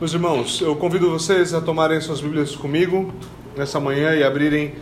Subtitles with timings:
[0.00, 3.12] Meus irmãos, eu convido vocês a tomarem suas Bíblias comigo
[3.56, 4.76] nessa manhã e abrirem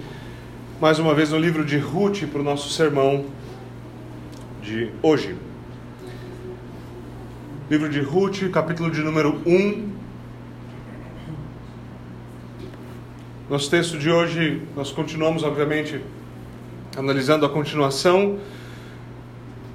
[0.79, 3.25] mais uma vez no livro de Ruth para o nosso sermão
[4.63, 5.35] de hoje.
[7.71, 9.91] Livro de Ruth, capítulo de número 1.
[13.49, 15.99] Nosso texto de hoje, nós continuamos, obviamente,
[16.95, 18.39] analisando a continuação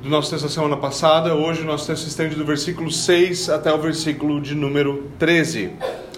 [0.02, 1.36] do nosso texto da semana passada.
[1.36, 5.73] Hoje o nosso texto estende do versículo 6 até o versículo de número 13.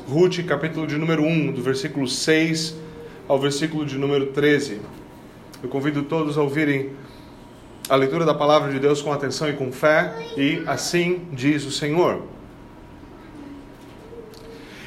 [0.07, 2.75] Ruth, capítulo de número 1, do versículo 6
[3.27, 4.79] ao versículo de número 13.
[5.61, 6.91] Eu convido todos a ouvirem
[7.89, 11.71] a leitura da palavra de Deus com atenção e com fé, e assim diz o
[11.71, 12.21] Senhor.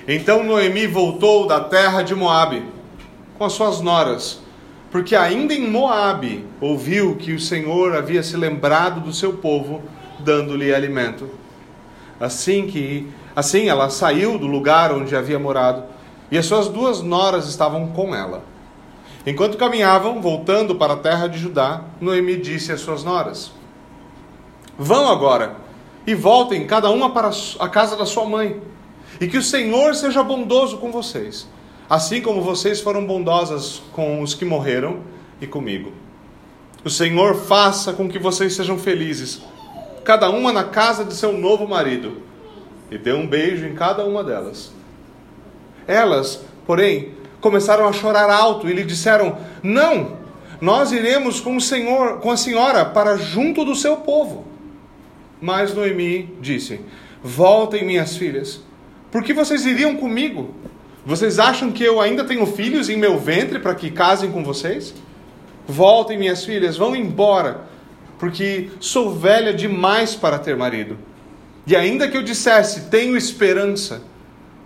[0.09, 2.65] Então Noemi voltou da terra de Moabe
[3.37, 4.45] com as suas noras
[4.96, 9.82] porque ainda em Moabe ouviu que o Senhor havia se lembrado do seu povo,
[10.20, 11.28] dando-lhe alimento.
[12.18, 13.06] Assim que
[13.37, 15.84] assim ela saiu do lugar onde havia morado,
[16.30, 18.43] e as suas duas noras estavam com ela.
[19.26, 23.52] Enquanto caminhavam, voltando para a terra de Judá, Noemi disse às suas noras:
[24.78, 25.56] Vão agora
[26.06, 28.62] e voltem cada uma para a casa da sua mãe,
[29.21, 31.46] e que o Senhor seja bondoso com vocês
[31.88, 35.01] assim como vocês foram bondosas com os que morreram
[35.40, 35.93] e comigo.
[36.84, 39.43] O Senhor faça com que vocês sejam felizes,
[40.04, 42.23] cada uma na casa de seu novo marido,
[42.90, 44.73] e dê um beijo em cada uma delas.
[45.87, 50.16] Elas, porém, começaram a chorar alto e lhe disseram: Não,
[50.60, 54.45] nós iremos com o Senhor, com a senhora para junto do seu povo.
[55.40, 56.80] Mas Noemi disse:
[57.23, 58.60] Voltem, minhas filhas,
[59.10, 60.54] por que vocês iriam comigo?
[61.07, 64.93] Vocês acham que eu ainda tenho filhos em meu ventre para que casem com vocês?
[65.65, 67.60] Voltem, minhas filhas, vão embora,
[68.19, 70.99] porque sou velha demais para ter marido.
[71.65, 74.03] E ainda que eu dissesse, tenho esperança,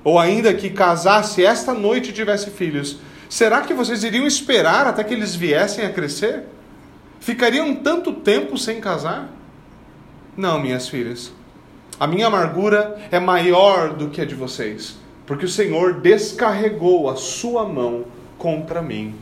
[0.03, 2.97] ou ainda que casasse esta noite e tivesse filhos,
[3.29, 6.45] será que vocês iriam esperar até que eles viessem a crescer?
[7.21, 9.29] Ficariam tanto tempo sem casar?
[10.35, 11.31] Não, minhas filhas.
[11.99, 14.99] A minha amargura é maior do que a de vocês
[15.31, 18.05] porque o Senhor descarregou a sua mão
[18.37, 19.15] contra mim.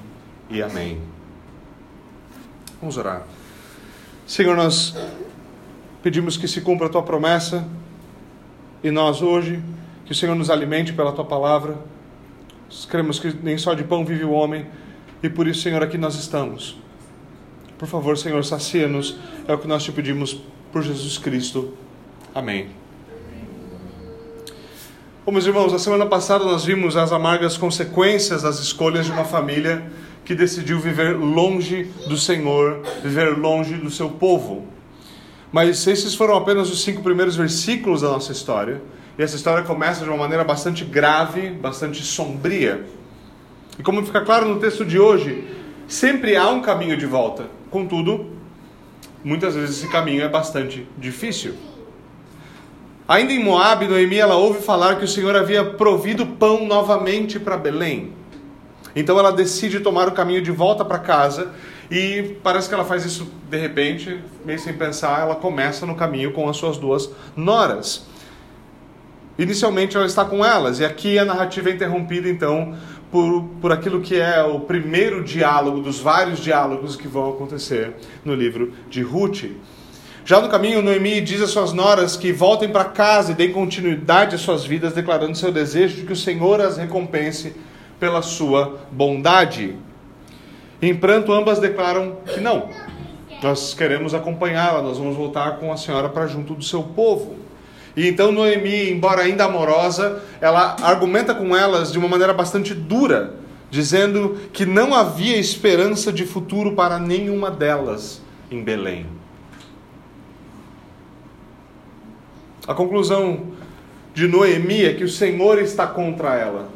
[0.49, 1.03] E amém.
[2.81, 3.27] Vamos orar.
[4.27, 4.97] Senhor, nós
[6.03, 7.69] pedimos que se cumpra a tua promessa
[8.83, 9.63] e nós hoje,
[10.07, 11.77] que o Senhor nos alimente pela tua palavra.
[12.71, 14.67] Nós cremos que nem só de pão vive o homem
[15.23, 16.79] e por isso, Senhor, aqui nós estamos.
[17.77, 20.41] Por favor, Senhor, sacia-nos, é o que nós te pedimos
[20.73, 21.75] por Jesus Cristo.
[22.35, 22.88] Amém.
[25.28, 29.25] Bom, meus irmãos, na semana passada nós vimos as amargas consequências das escolhas de uma
[29.25, 29.83] família
[30.25, 34.67] que decidiu viver longe do Senhor, viver longe do seu povo.
[35.53, 38.81] Mas esses foram apenas os cinco primeiros versículos da nossa história.
[39.19, 42.87] E essa história começa de uma maneira bastante grave, bastante sombria.
[43.78, 45.44] E como fica claro no texto de hoje,
[45.87, 47.49] sempre há um caminho de volta.
[47.71, 48.33] Contudo,
[49.22, 51.55] muitas vezes esse caminho é bastante difícil.
[53.09, 57.57] Ainda em Moab, Noemi ela ouve falar que o Senhor havia provido pão novamente para
[57.57, 58.13] Belém.
[58.95, 61.51] Então ela decide tomar o caminho de volta para casa
[61.91, 66.33] e parece que ela faz isso de repente, meio sem pensar, ela começa no caminho
[66.33, 68.07] com as suas duas noras.
[69.39, 72.77] Inicialmente ela está com elas, e aqui a narrativa é interrompida então
[73.11, 78.35] por, por aquilo que é o primeiro diálogo dos vários diálogos que vão acontecer no
[78.35, 79.45] livro de Ruth.
[80.28, 84.34] Já no caminho, Noemi diz às suas noras que voltem para casa e deem continuidade
[84.34, 87.56] às suas vidas, declarando seu desejo de que o Senhor as recompense
[87.99, 89.75] pela sua bondade.
[90.83, 92.69] Em pranto, ambas declaram que não.
[93.43, 97.37] Nós queremos acompanhá-la, nós vamos voltar com a senhora para junto do seu povo.
[97.97, 103.33] E então Noemi, embora ainda amorosa, ela argumenta com elas de uma maneira bastante dura,
[103.71, 109.18] dizendo que não havia esperança de futuro para nenhuma delas em Belém.
[112.69, 113.47] A conclusão
[114.12, 116.69] de Noemi é que o Senhor está contra ela.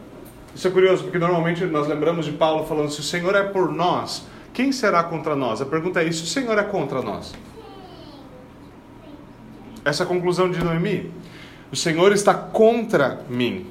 [0.54, 3.70] Isso é curioso, porque normalmente nós lembramos de Paulo falando: se o Senhor é por
[3.70, 4.24] nós,
[4.54, 5.60] quem será contra nós?
[5.60, 7.34] A pergunta é: se o Senhor é contra nós?
[9.84, 11.12] Essa é a conclusão de Noemi.
[11.70, 13.66] O Senhor está contra mim.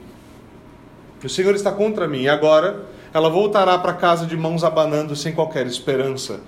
[1.23, 2.21] O Senhor está contra mim.
[2.21, 6.39] E agora ela voltará para casa de mãos abanando, sem qualquer esperança,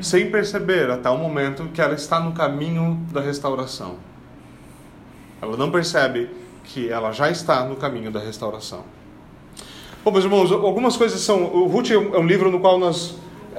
[0.00, 4.08] sem perceber até o momento que ela está no caminho da restauração.
[5.40, 6.28] Ela não percebe
[6.64, 8.84] que ela já está no caminho da restauração.
[10.04, 11.44] Bom, meus irmãos, algumas coisas são.
[11.44, 13.16] O Ruth é um livro no qual nós.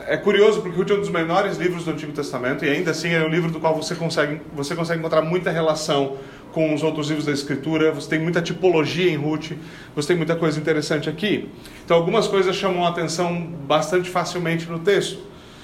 [0.07, 3.09] É curioso porque Ruth é um dos menores livros do Antigo Testamento e ainda assim
[3.09, 6.17] é um livro do qual você consegue, você consegue encontrar muita relação
[6.51, 9.51] com os outros livros da Escritura, você tem muita tipologia em Ruth,
[9.95, 11.49] você tem muita coisa interessante aqui.
[11.85, 13.35] Então, algumas coisas chamam a atenção
[13.67, 15.19] bastante facilmente no texto.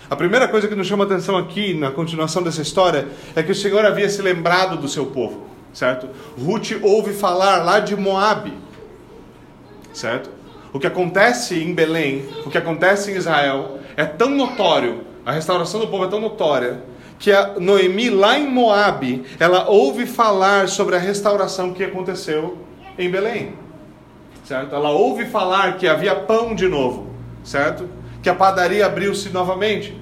[0.09, 3.51] A primeira coisa que nos chama a atenção aqui, na continuação dessa história, é que
[3.51, 6.07] o Senhor havia se lembrado do seu povo, certo?
[6.39, 8.53] Ruth ouve falar lá de Moabe,
[9.93, 10.29] certo?
[10.71, 15.81] O que acontece em Belém, o que acontece em Israel, é tão notório, a restauração
[15.81, 16.81] do povo é tão notória,
[17.19, 22.57] que a Noemi, lá em Moabe, ela ouve falar sobre a restauração que aconteceu
[22.97, 23.53] em Belém.
[24.43, 24.75] Certo?
[24.75, 27.07] Ela ouve falar que havia pão de novo,
[27.43, 27.89] certo?
[28.21, 29.99] Que a padaria abriu-se novamente.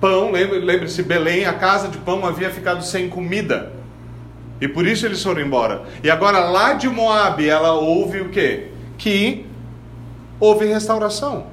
[0.00, 3.72] Pão, lembre-se, Belém, a casa de pão havia ficado sem comida.
[4.60, 5.82] E por isso eles foram embora.
[6.02, 8.68] E agora lá de Moabe, ela ouve o quê?
[8.96, 9.46] Que
[10.40, 11.46] houve restauração.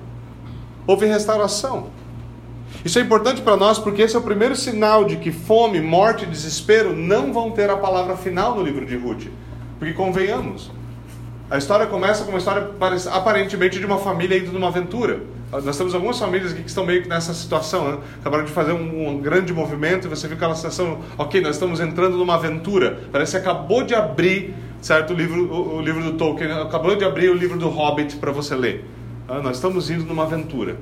[0.87, 1.87] Houve restauração.
[2.83, 6.23] Isso é importante para nós porque esse é o primeiro sinal de que fome, morte
[6.23, 9.27] e desespero não vão ter a palavra final no livro de Ruth.
[9.79, 10.71] Porque convenhamos,
[11.49, 12.71] a história começa com uma história
[13.11, 15.21] aparentemente de uma família indo numa aventura.
[15.61, 17.97] Nós temos algumas famílias aqui que estão meio que nessa situação, né?
[18.19, 21.79] acabaram de fazer um, um, grande movimento e você viu aquela situação, ok, nós estamos
[21.79, 23.03] entrando numa aventura.
[23.11, 27.05] Parece que acabou de abrir, certo, o livro, o, o livro do Tolkien, acabou de
[27.05, 28.85] abrir o livro do Hobbit para você ler.
[29.27, 30.75] Ah, nós estamos indo numa aventura.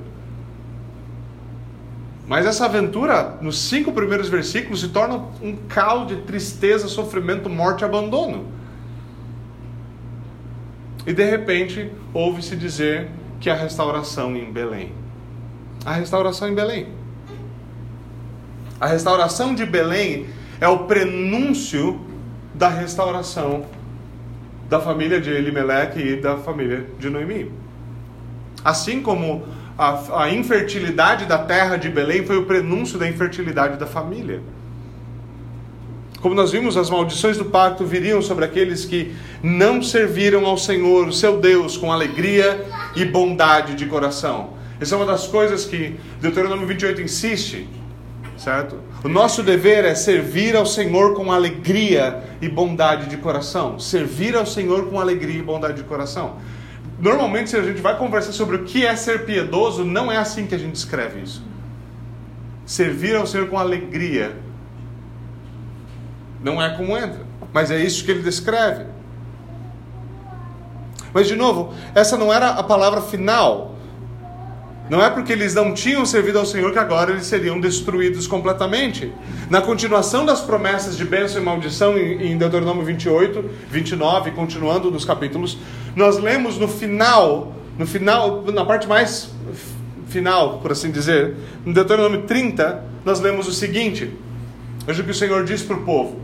[2.26, 7.82] Mas essa aventura, nos cinco primeiros versículos, se torna um caos de tristeza, sofrimento, morte
[7.82, 8.46] e abandono.
[11.06, 13.10] E de repente, ouve-se dizer
[13.42, 14.92] que a restauração em Belém.
[15.84, 16.86] A restauração em Belém.
[18.80, 20.28] A restauração de Belém
[20.60, 22.00] é o prenúncio
[22.54, 23.66] da restauração
[24.68, 27.50] da família de Elimelech e da família de Noemi.
[28.64, 29.44] Assim como
[29.76, 34.40] a, a infertilidade da terra de Belém foi o prenúncio da infertilidade da família.
[36.22, 41.12] Como nós vimos, as maldições do pacto viriam sobre aqueles que não serviram ao Senhor,
[41.12, 42.64] seu Deus, com alegria
[42.94, 44.50] e bondade de coração.
[44.80, 47.68] Essa é uma das coisas que Deuteronômio 28 insiste,
[48.38, 48.76] certo?
[49.02, 53.80] O nosso dever é servir ao Senhor com alegria e bondade de coração.
[53.80, 56.36] Servir ao Senhor com alegria e bondade de coração.
[57.00, 60.46] Normalmente, se a gente vai conversar sobre o que é ser piedoso, não é assim
[60.46, 61.42] que a gente escreve isso.
[62.64, 64.36] Servir ao Senhor com alegria.
[66.42, 67.20] Não é como entra,
[67.52, 68.84] mas é isso que ele descreve.
[71.12, 73.72] Mas, de novo, essa não era a palavra final
[74.92, 79.10] não é porque eles não tinham servido ao Senhor que agora eles seriam destruídos completamente.
[79.48, 85.56] Na continuação das promessas de bênção e maldição em Deuteronômio 28, 29, continuando nos capítulos,
[85.94, 89.30] nós lemos no final, no final, na parte mais
[90.08, 94.10] final, por assim dizer, no Deuteronômio 30, nós lemos o seguinte:
[94.84, 96.20] Veja o que o Senhor diz para o povo: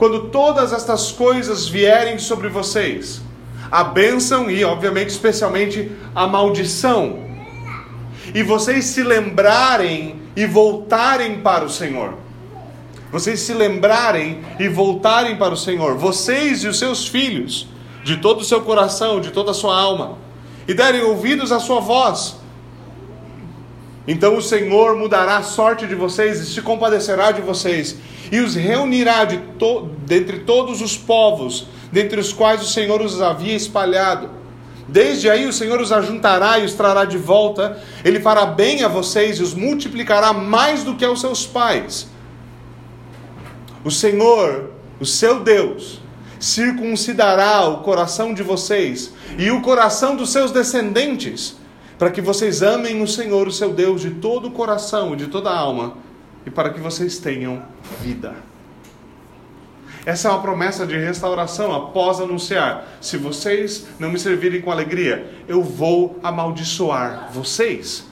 [0.00, 3.20] Quando todas estas coisas vierem sobre vocês,
[3.70, 7.18] a bênção e, obviamente, especialmente a maldição,
[8.34, 12.14] e vocês se lembrarem e voltarem para o Senhor.
[13.12, 17.68] Vocês se lembrarem e voltarem para o Senhor, vocês e os seus filhos,
[18.02, 20.16] de todo o seu coração, de toda a sua alma,
[20.66, 22.36] e derem ouvidos à sua voz.
[24.08, 27.98] Então o Senhor mudará a sorte de vocês e se compadecerá de vocês,
[28.30, 33.20] e os reunirá de to dentre todos os povos, dentre os quais o Senhor os
[33.20, 34.40] havia espalhado
[34.90, 38.88] Desde aí o Senhor os ajuntará e os trará de volta, ele fará bem a
[38.88, 42.08] vocês e os multiplicará mais do que aos seus pais.
[43.84, 46.00] O Senhor, o seu Deus,
[46.40, 51.56] circuncidará o coração de vocês e o coração dos seus descendentes,
[51.96, 55.28] para que vocês amem o Senhor, o seu Deus, de todo o coração e de
[55.28, 55.98] toda a alma,
[56.44, 57.62] e para que vocês tenham
[58.00, 58.34] vida.
[60.06, 65.30] Essa é uma promessa de restauração após anunciar: se vocês não me servirem com alegria,
[65.46, 68.08] eu vou amaldiçoar vocês.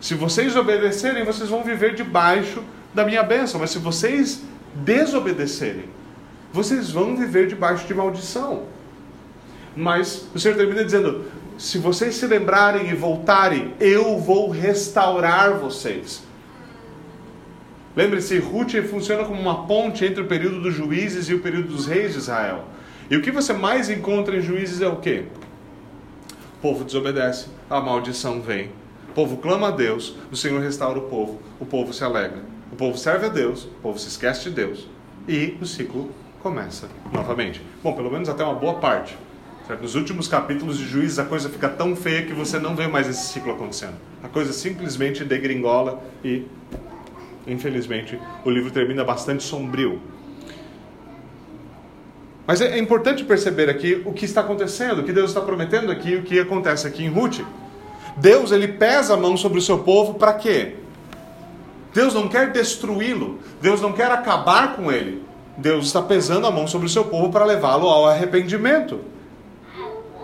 [0.00, 2.62] Se vocês obedecerem, vocês vão viver debaixo
[2.94, 4.42] da minha bênção, mas se vocês
[4.74, 5.84] desobedecerem,
[6.52, 8.64] vocês vão viver debaixo de maldição.
[9.76, 11.24] Mas o Senhor termina dizendo:
[11.58, 16.22] se vocês se lembrarem e voltarem, eu vou restaurar vocês.
[17.96, 21.84] Lembre-se, Ruth funciona como uma ponte entre o período dos juízes e o período dos
[21.84, 22.64] reis de Israel.
[23.10, 25.24] E o que você mais encontra em juízes é o quê?
[26.58, 28.70] O povo desobedece, a maldição vem.
[29.08, 32.42] O povo clama a Deus, o Senhor restaura o povo, o povo se alegra.
[32.70, 34.86] O povo serve a Deus, o povo se esquece de Deus.
[35.26, 37.60] E o ciclo começa novamente.
[37.82, 39.18] Bom, pelo menos até uma boa parte.
[39.76, 43.08] Nos últimos capítulos de Juízes a coisa fica tão feia que você não vê mais
[43.08, 43.96] esse ciclo acontecendo.
[44.22, 46.46] A coisa simplesmente degringola e
[47.48, 50.02] Infelizmente, o livro termina bastante sombrio.
[52.46, 55.90] Mas é, é importante perceber aqui o que está acontecendo, o que Deus está prometendo
[55.90, 57.40] aqui, o que acontece aqui em Ruth.
[58.18, 60.74] Deus ele pesa a mão sobre o seu povo para quê?
[61.94, 65.22] Deus não quer destruí-lo, Deus não quer acabar com ele.
[65.56, 69.00] Deus está pesando a mão sobre o seu povo para levá-lo ao arrependimento.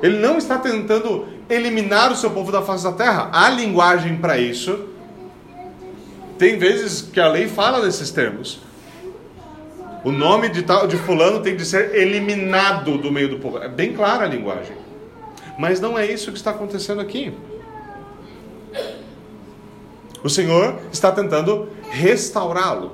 [0.02, 3.30] Ele não está tentando eliminar o seu povo da face da terra.
[3.32, 4.88] Há linguagem para isso.
[6.38, 8.60] Tem vezes que a lei fala desses termos.
[10.04, 13.58] O nome de, tal, de fulano tem de ser eliminado do meio do povo.
[13.58, 14.76] É bem clara a linguagem.
[15.58, 17.32] Mas não é isso que está acontecendo aqui.
[20.22, 22.92] O Senhor está tentando restaurá-lo.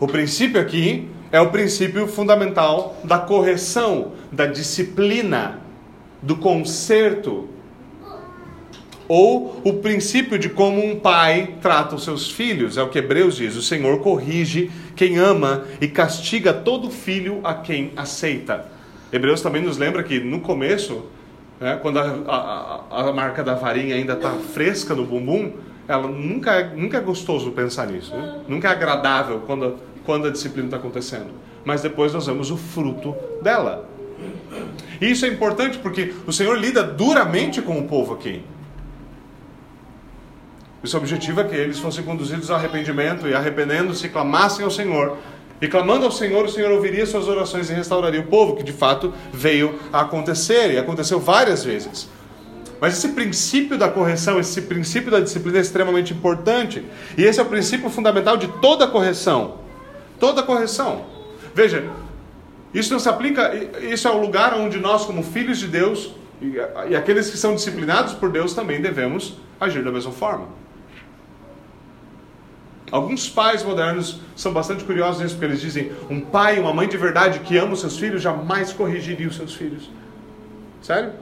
[0.00, 5.60] O princípio aqui é o princípio fundamental da correção, da disciplina,
[6.22, 7.48] do conserto.
[9.06, 13.36] Ou o princípio de como um pai trata os seus filhos, é o que Hebreus
[13.36, 18.66] diz: o Senhor corrige quem ama e castiga todo filho a quem aceita.
[19.10, 21.06] Hebreus também nos lembra que no começo,
[21.58, 25.52] né, quando a, a, a marca da varinha ainda está fresca no bumbum,
[25.86, 28.40] ela nunca é, nunca é gostoso pensar nisso, né?
[28.46, 31.26] nunca é agradável quando quando a disciplina está acontecendo.
[31.66, 33.86] Mas depois nós vemos o fruto dela.
[34.98, 38.42] E isso é importante porque o Senhor lida duramente com o povo aqui.
[40.82, 45.18] O seu objetivo é que eles fossem conduzidos ao arrependimento e arrependendo-se, clamassem ao Senhor.
[45.60, 48.72] E clamando ao Senhor, o Senhor ouviria suas orações e restauraria o povo, que de
[48.72, 52.08] fato veio a acontecer e aconteceu várias vezes.
[52.80, 56.82] Mas esse princípio da correção, esse princípio da disciplina é extremamente importante.
[57.18, 59.67] E esse é o princípio fundamental de toda correção.
[60.18, 61.06] Toda correção.
[61.54, 61.88] Veja,
[62.72, 66.54] isso não se aplica, isso é o lugar onde nós, como filhos de Deus, e,
[66.90, 70.46] e aqueles que são disciplinados por Deus também devemos agir da mesma forma.
[72.90, 76.96] Alguns pais modernos são bastante curiosos nisso, porque eles dizem: um pai, uma mãe de
[76.96, 79.90] verdade que ama os seus filhos jamais corrigiria os seus filhos.
[80.80, 81.12] Sério?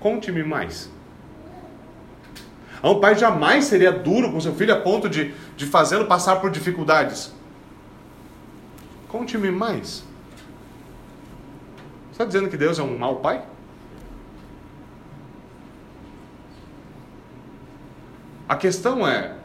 [0.00, 0.90] Conte-me mais.
[2.82, 6.50] Um pai jamais seria duro com seu filho a ponto de, de fazê-lo passar por
[6.50, 7.32] dificuldades.
[9.14, 10.02] Conte-me mais.
[12.06, 13.44] Você está dizendo que Deus é um mau pai?
[18.48, 19.36] A questão é: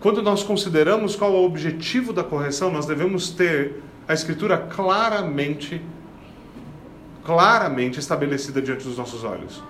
[0.00, 5.82] quando nós consideramos qual é o objetivo da correção, nós devemos ter a Escritura claramente,
[7.26, 9.62] claramente estabelecida diante dos nossos olhos.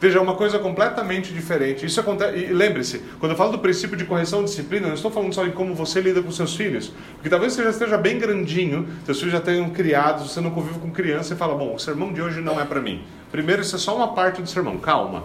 [0.00, 1.84] Veja, é uma coisa completamente diferente.
[1.84, 2.36] Isso acontece.
[2.38, 5.34] E lembre-se, quando eu falo do princípio de correção e disciplina, eu não estou falando
[5.34, 6.92] só em como você lida com seus filhos.
[7.14, 10.78] Porque talvez você já esteja bem grandinho, seus filhos já tenham criados, você não convive
[10.78, 13.02] com criança e fala: bom, o sermão de hoje não é para mim.
[13.32, 15.24] Primeiro, isso é só uma parte do sermão, calma.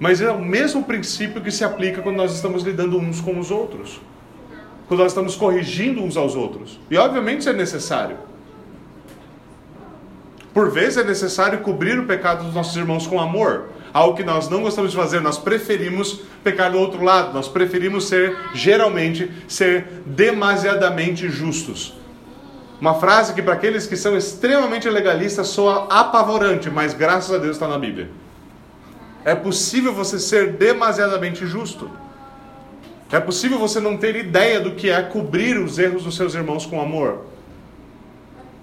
[0.00, 3.52] Mas é o mesmo princípio que se aplica quando nós estamos lidando uns com os
[3.52, 4.00] outros.
[4.88, 6.80] Quando nós estamos corrigindo uns aos outros.
[6.90, 8.31] E obviamente isso é necessário.
[10.52, 13.68] Por vezes é necessário cobrir o pecado dos nossos irmãos com amor.
[13.92, 18.08] Algo que nós não gostamos de fazer, nós preferimos pecar do outro lado, nós preferimos
[18.08, 21.94] ser, geralmente, ser demasiadamente justos.
[22.80, 27.56] Uma frase que para aqueles que são extremamente legalistas soa apavorante, mas graças a Deus
[27.56, 28.10] está na Bíblia.
[29.24, 31.88] É possível você ser demasiadamente justo.
[33.10, 36.66] É possível você não ter ideia do que é cobrir os erros dos seus irmãos
[36.66, 37.26] com amor.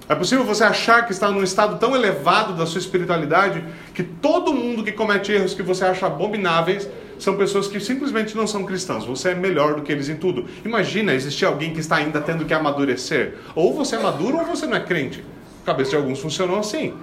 [0.10, 3.64] É possível você achar que está num estado tão elevado da sua espiritualidade
[3.94, 6.90] que todo mundo que comete erros que você acha abomináveis
[7.20, 9.06] são pessoas que simplesmente não são cristãos.
[9.06, 10.48] Você é melhor do que eles em tudo.
[10.66, 13.36] Imagina existir alguém que está ainda tendo que amadurecer.
[13.54, 15.24] Ou você é maduro ou você não é crente.
[15.62, 16.96] A cabeça de alguns funcionou assim.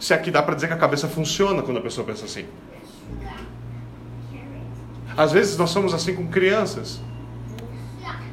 [0.00, 2.46] Se aqui dá para dizer que a cabeça funciona quando a pessoa pensa assim.
[5.14, 6.98] Às vezes nós somos assim com crianças.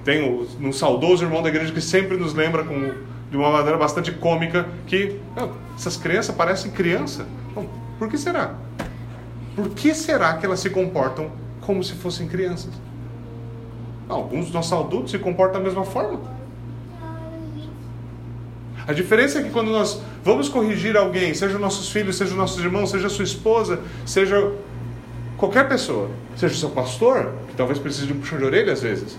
[0.05, 4.11] Tem um saudoso irmão da igreja que sempre nos lembra com de uma maneira bastante
[4.11, 5.17] cômica que
[5.75, 7.25] essas crianças parecem criança.
[7.97, 8.55] Por que será?
[9.55, 12.73] Por que será que elas se comportam como se fossem crianças?
[14.09, 16.19] Alguns dos nossos adultos se comportam da mesma forma.
[18.85, 22.89] A diferença é que quando nós vamos corrigir alguém, seja nossos filhos, seja nossos irmãos,
[22.89, 24.51] seja sua esposa, seja
[25.37, 29.17] qualquer pessoa, seja seu pastor, que talvez precise de um puxão de orelha às vezes.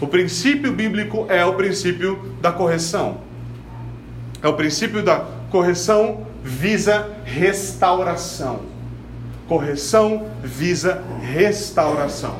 [0.00, 3.27] O princípio bíblico é o princípio da correção.
[4.42, 8.60] É o princípio da correção visa restauração.
[9.48, 12.36] Correção visa restauração.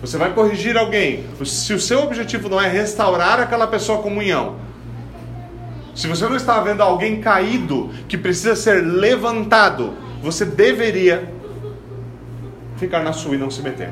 [0.00, 1.24] Você vai corrigir alguém.
[1.44, 4.56] Se o seu objetivo não é restaurar aquela pessoa à comunhão,
[5.94, 11.32] se você não está vendo alguém caído que precisa ser levantado, você deveria
[12.76, 13.90] ficar na sua e não se meter.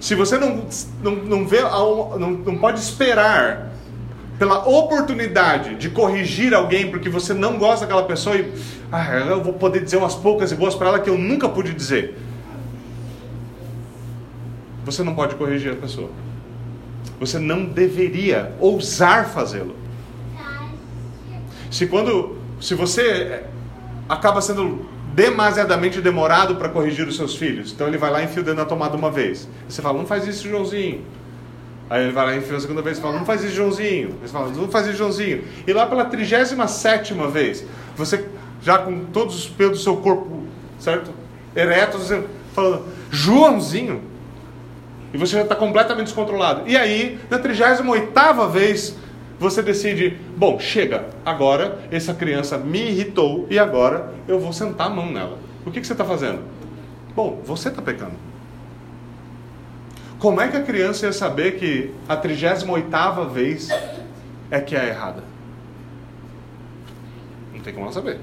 [0.00, 0.66] Se você não,
[1.02, 3.73] não, não vê, não, não pode esperar
[4.38, 8.52] pela oportunidade de corrigir alguém porque você não gosta daquela pessoa e
[8.90, 11.72] ah, eu vou poder dizer umas poucas e boas para ela que eu nunca pude
[11.72, 12.18] dizer.
[14.84, 16.10] Você não pode corrigir a pessoa.
[17.18, 19.76] Você não deveria ousar fazê-lo.
[21.70, 23.44] Se quando se você
[24.08, 27.72] acaba sendo demasiadamente demorado para corrigir os seus filhos.
[27.72, 29.48] Então ele vai lá e enfia o dedo na tomada uma vez.
[29.68, 31.02] Você fala, não faz isso, Joãozinho.
[31.88, 34.16] Aí ele vai lá e enfia a segunda vez e fala, não faz isso, Joãozinho.
[34.22, 35.44] Você fala, não faz Joãozinho.
[35.66, 37.64] E lá pela 37 vez,
[37.96, 38.26] você
[38.62, 40.44] já com todos os pelos do seu corpo,
[40.78, 41.10] certo?
[41.54, 42.24] Eretos, você
[42.54, 44.02] fala, Joãozinho.
[45.12, 46.62] E você já está completamente descontrolado.
[46.66, 48.96] E aí, na 38 vez,
[49.38, 54.90] você decide, bom, chega, agora essa criança me irritou e agora eu vou sentar a
[54.90, 55.38] mão nela.
[55.66, 56.40] O que, que você está fazendo?
[57.14, 58.33] Bom, você está pecando.
[60.18, 63.68] Como é que a criança ia saber que a 38 vez
[64.50, 65.22] é que é errada?
[67.52, 68.18] Não tem como ela saber.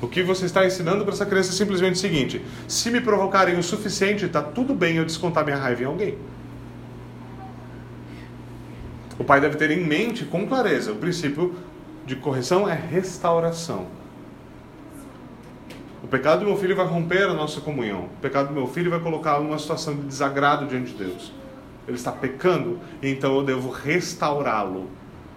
[0.00, 3.58] O que você está ensinando para essa criança é simplesmente o seguinte: se me provocarem
[3.58, 6.18] o suficiente, está tudo bem eu descontar minha raiva em alguém.
[9.18, 11.54] O pai deve ter em mente com clareza: o princípio
[12.06, 13.86] de correção é restauração.
[16.08, 18.04] O pecado do meu filho vai romper a nossa comunhão.
[18.04, 21.30] O pecado do meu filho vai colocá-lo numa situação de desagrado diante de Deus.
[21.86, 24.88] Ele está pecando, então eu devo restaurá-lo.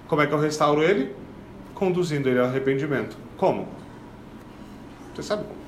[0.08, 1.14] Como é que eu restauro ele?
[1.76, 3.18] Conduzindo ele ao arrependimento.
[3.36, 3.68] Como?
[5.14, 5.60] Você sabe como.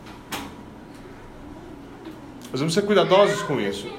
[2.49, 3.91] Nós vamos ser cuidadosos com isso.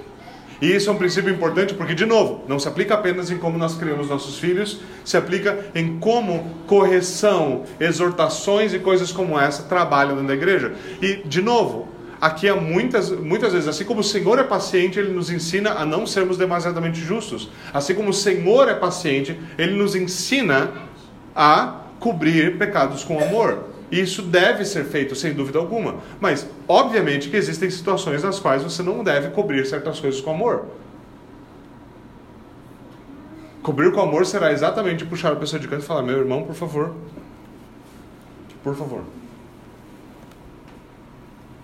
[0.65, 3.59] E isso é um princípio importante porque, de novo, não se aplica apenas em como
[3.59, 10.15] nós criamos nossos filhos, se aplica em como correção, exortações e coisas como essa trabalham
[10.15, 10.73] dentro da igreja.
[11.03, 11.87] E, de novo,
[12.19, 15.85] aqui há muitas, muitas vezes, assim como o Senhor é paciente, Ele nos ensina a
[15.85, 17.51] não sermos demasiadamente justos.
[17.71, 20.71] Assim como o Senhor é paciente, Ele nos ensina
[21.37, 23.74] a cobrir pecados com amor.
[23.95, 26.01] Isso deve ser feito sem dúvida alguma.
[26.21, 30.67] Mas, obviamente, que existem situações nas quais você não deve cobrir certas coisas com amor.
[33.63, 36.57] Cobrir com amor será exatamente puxar a pessoa de canto e falar: Meu irmão, por
[36.57, 36.93] favor.
[38.65, 39.05] Por favor.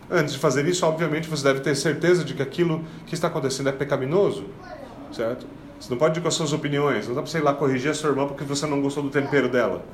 [0.09, 3.71] Antes de fazer isso, obviamente, você deve ter certeza de que aquilo que está acontecendo
[3.71, 4.45] é pecaminoso.
[5.13, 5.45] Certo?
[5.81, 7.09] Você não pode ir com as suas opiniões.
[7.09, 9.11] Não dá para você ir lá corrigir a sua irmã porque você não gostou do
[9.11, 9.85] tempero dela.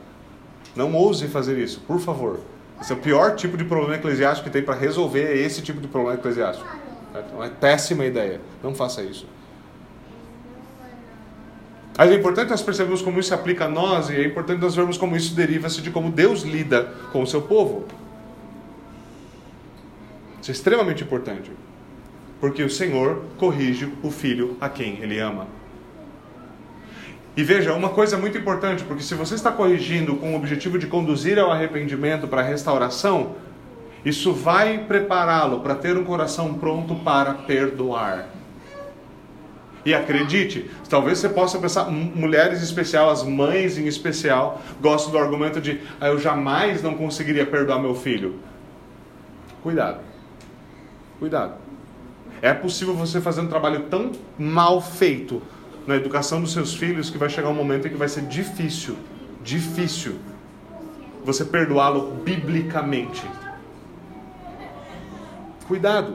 [0.76, 2.40] Não ouse fazer isso, por favor.
[2.80, 5.88] Esse é o pior tipo de problema eclesiástico que tem para resolver esse tipo de
[5.88, 6.68] problema eclesiástico.
[7.10, 8.40] Então é péssima ideia.
[8.62, 9.26] Não faça isso.
[11.96, 14.74] Mas é importante nós percebermos como isso se aplica a nós e é importante nós
[14.74, 17.86] vermos como isso deriva-se de como Deus lida com o seu povo.
[20.42, 21.50] Isso é extremamente importante.
[22.38, 25.46] Porque o Senhor corrige o filho a quem ele ama.
[27.36, 30.86] E veja, uma coisa muito importante, porque se você está corrigindo com o objetivo de
[30.86, 33.34] conduzir ao arrependimento para a restauração,
[34.02, 38.28] isso vai prepará-lo para ter um coração pronto para perdoar.
[39.84, 45.18] E acredite, talvez você possa pensar, mulheres em especial, as mães em especial, gostam do
[45.18, 48.36] argumento de ah, eu jamais não conseguiria perdoar meu filho.
[49.62, 50.00] Cuidado.
[51.18, 51.54] Cuidado.
[52.40, 55.42] É possível você fazer um trabalho tão mal feito
[55.86, 58.96] na educação dos seus filhos que vai chegar um momento em que vai ser difícil,
[59.42, 60.16] difícil
[61.24, 63.24] você perdoá-lo biblicamente.
[65.66, 66.14] Cuidado.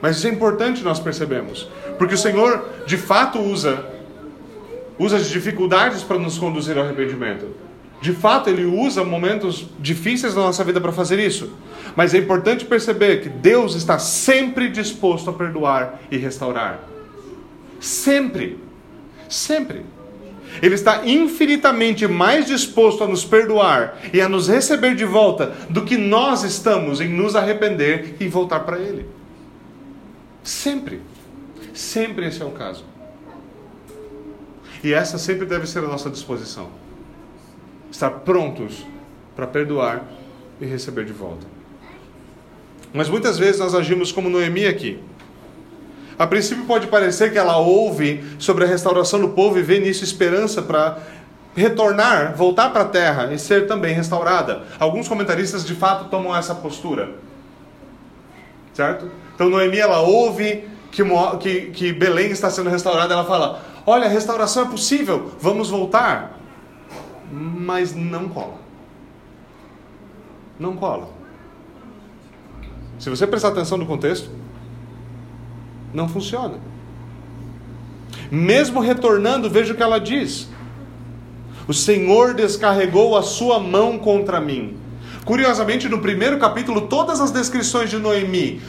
[0.00, 3.96] Mas isso é importante nós percebemos, porque o Senhor de fato usa
[4.98, 7.46] usa as dificuldades para nos conduzir ao arrependimento.
[8.00, 11.52] De fato, ele usa momentos difíceis da nossa vida para fazer isso.
[11.96, 16.80] Mas é importante perceber que Deus está sempre disposto a perdoar e restaurar.
[17.80, 18.58] Sempre.
[19.28, 19.84] Sempre.
[20.62, 25.84] Ele está infinitamente mais disposto a nos perdoar e a nos receber de volta do
[25.84, 29.06] que nós estamos em nos arrepender e voltar para Ele.
[30.42, 31.00] Sempre.
[31.74, 32.84] Sempre esse é o caso.
[34.82, 36.70] E essa sempre deve ser a nossa disposição.
[37.90, 38.86] Estar prontos
[39.36, 40.04] para perdoar
[40.60, 41.46] e receber de volta.
[42.92, 44.98] Mas muitas vezes nós agimos como Noemi aqui.
[46.18, 50.02] A princípio pode parecer que ela ouve sobre a restauração do povo e vê nisso
[50.02, 50.98] esperança para
[51.54, 54.64] retornar, voltar para a terra e ser também restaurada.
[54.80, 57.10] Alguns comentaristas de fato tomam essa postura.
[58.74, 59.10] Certo?
[59.34, 61.02] Então Noemi ela ouve que,
[61.40, 66.38] que, que Belém está sendo restaurada, ela fala: Olha, a restauração é possível, vamos voltar.
[67.30, 68.58] Mas não cola.
[70.58, 71.08] Não cola.
[72.98, 74.30] Se você prestar atenção no contexto,
[75.92, 76.54] não funciona.
[78.30, 80.48] Mesmo retornando, veja o que ela diz.
[81.66, 84.76] O Senhor descarregou a sua mão contra mim.
[85.24, 88.62] Curiosamente, no primeiro capítulo, todas as descrições de Noemi,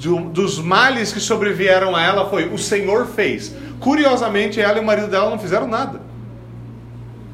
[0.00, 3.54] do, dos males que sobrevieram a ela, foi o Senhor fez.
[3.78, 6.00] Curiosamente, ela e o marido dela não fizeram nada.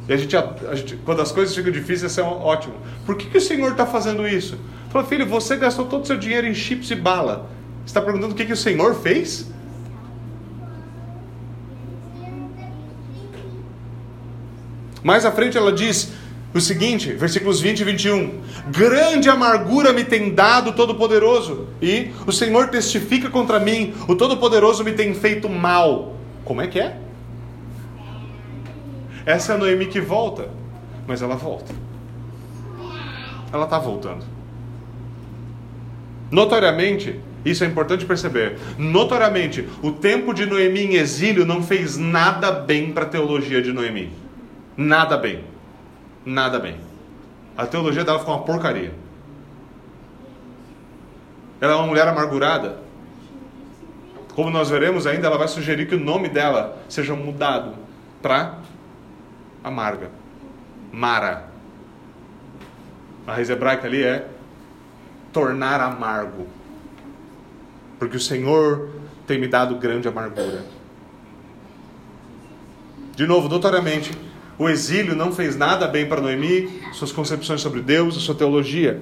[0.09, 2.74] E a gente, a, a gente quando as coisas ficam difíceis, isso é ótimo.
[3.07, 4.59] Por que, que o Senhor está fazendo isso?
[4.90, 7.48] Falou, filho, você gastou todo o seu dinheiro em chips e bala.
[7.86, 9.50] Está perguntando o que, que o Senhor fez?
[15.02, 16.12] Mais à frente ela diz
[16.54, 18.40] o seguinte, versículos 20 e 21.
[18.70, 24.92] Grande amargura me tem dado Todo-Poderoso, e o Senhor testifica contra mim, o Todo-Poderoso me
[24.92, 26.16] tem feito mal.
[26.44, 26.98] Como é que é?
[29.24, 30.48] Essa é a Noemi que volta,
[31.06, 31.72] mas ela volta.
[33.52, 34.24] Ela está voltando.
[36.30, 38.59] Notoriamente, isso é importante perceber.
[38.78, 43.72] Notoriamente, o tempo de Noemi em exílio não fez nada bem para a teologia de
[43.72, 44.12] Noemi.
[44.76, 45.44] Nada bem.
[46.24, 46.76] Nada bem.
[47.57, 48.92] A teologia dela ficou uma porcaria.
[51.61, 52.78] Ela é uma mulher amargurada.
[54.35, 57.74] Como nós veremos ainda, ela vai sugerir que o nome dela seja mudado
[58.22, 58.59] para
[59.62, 60.11] amarga.
[60.92, 61.48] Mara.
[63.26, 64.26] A raiz hebraica ali é
[65.33, 66.46] tornar amargo.
[68.02, 68.88] Porque o Senhor
[69.28, 70.64] tem me dado grande amargura.
[73.14, 74.10] De novo, notoriamente,
[74.58, 79.00] o exílio não fez nada bem para Noemi, suas concepções sobre Deus, sua teologia.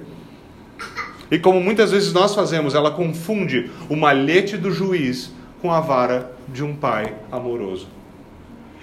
[1.31, 5.33] E como muitas vezes nós fazemos, ela confunde o malhete do juiz
[5.63, 7.87] com a vara de um pai amoroso.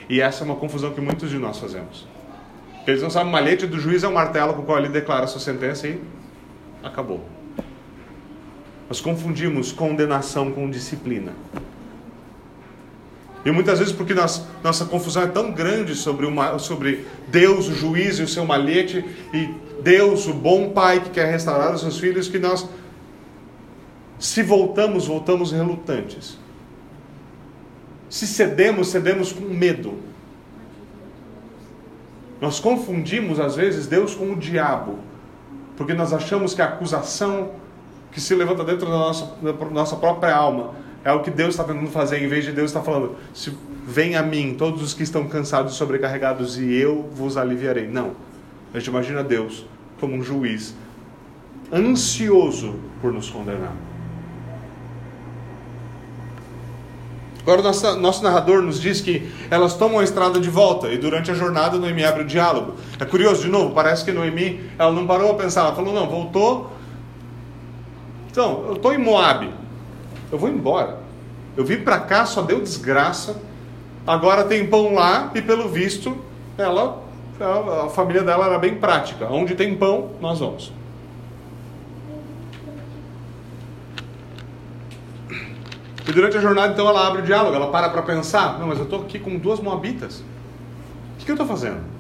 [0.09, 2.09] E essa é uma confusão que muitos de nós fazemos.
[2.89, 5.27] Eles não sabem, o malhete do juiz é um martelo com o qual ele declara
[5.27, 6.01] a sua sentença e
[6.83, 7.38] acabou.
[8.89, 11.33] Nós confundimos condenação com disciplina.
[13.45, 17.75] E muitas vezes porque nós, nossa confusão é tão grande sobre, uma, sobre Deus, o
[17.75, 21.99] juiz e o seu malhete, e Deus, o bom pai que quer restaurar os seus
[21.99, 22.69] filhos, que nós,
[24.19, 26.37] se voltamos, voltamos relutantes.
[28.11, 29.95] Se cedemos, cedemos com medo.
[32.41, 34.99] Nós confundimos, às vezes, Deus com o diabo,
[35.77, 37.53] porque nós achamos que a acusação
[38.11, 41.65] que se levanta dentro da nossa, da nossa própria alma é o que Deus está
[41.65, 45.03] tentando fazer, em vez de Deus estar falando, se vem a mim todos os que
[45.03, 47.87] estão cansados e sobrecarregados e eu vos aliviarei.
[47.87, 48.13] Não.
[48.75, 49.65] A gente imagina Deus
[49.99, 50.75] como um juiz
[51.73, 53.73] ansioso por nos condenar.
[57.41, 61.31] Agora, nosso, nosso narrador nos diz que elas tomam a estrada de volta e durante
[61.31, 62.75] a jornada Noemi abre o diálogo.
[63.01, 66.07] É curioso, de novo, parece que Noemi ela não parou a pensar, ela falou: não,
[66.11, 66.78] voltou.
[68.39, 69.53] Então, eu estou em Moab
[70.31, 71.01] eu vou embora.
[71.57, 73.43] Eu vim para cá, só deu desgraça.
[74.07, 76.17] Agora tem pão lá e pelo visto
[76.57, 77.03] ela,
[77.85, 79.27] a família dela era bem prática.
[79.29, 80.73] Onde tem pão, nós vamos.
[86.07, 88.79] E durante a jornada, então, ela abre o diálogo, ela para para pensar: não, mas
[88.79, 90.21] eu estou aqui com duas moabitas.
[90.21, 91.98] O que, que eu estou fazendo?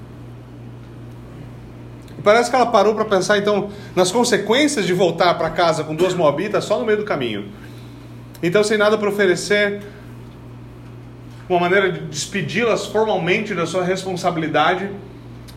[2.28, 6.12] Parece que ela parou para pensar, então, nas consequências de voltar para casa com duas
[6.12, 7.46] moabitas só no meio do caminho.
[8.42, 9.80] Então, sem nada para oferecer,
[11.48, 14.90] uma maneira de despedi-las formalmente da sua responsabilidade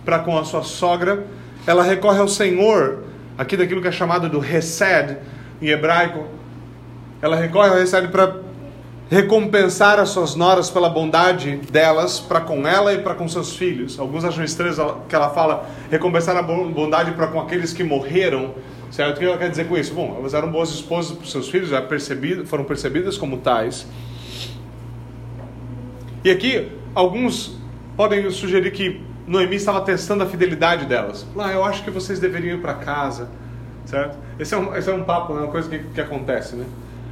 [0.06, 1.28] para com a sua sogra,
[1.68, 3.04] ela recorre ao Senhor,
[3.38, 5.18] aqui daquilo que é chamado do Hesed
[5.62, 6.26] em hebraico.
[7.22, 8.40] Ela recorre ao Hesed para
[9.12, 14.00] recompensar as suas noras pela bondade delas para com ela e para com seus filhos.
[14.00, 14.74] Alguns acham estranho
[15.08, 18.56] que ela fala recompensar a bondade para com aqueles que morreram
[18.92, 19.16] Certo?
[19.16, 19.94] O que ela quer dizer com isso?
[19.94, 23.88] Bom, elas eram boas esposas para seus filhos, já percebido, foram percebidas como tais.
[26.26, 27.58] E aqui, alguns
[27.96, 31.26] podem sugerir que Noemi estava testando a fidelidade delas.
[31.34, 33.30] Lá, eu acho que vocês deveriam ir para casa,
[33.86, 34.18] certo?
[34.38, 35.40] Esse é um, esse é um papo, né?
[35.40, 36.66] uma coisa que, que acontece, né?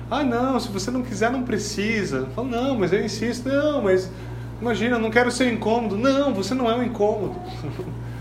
[0.10, 2.28] Ah, não, se você não quiser, não precisa.
[2.36, 3.48] Fala, não, mas eu insisto.
[3.48, 4.12] Não, mas
[4.60, 5.98] imagina, eu não quero ser incômodo.
[5.98, 7.36] Não, você não é um incômodo.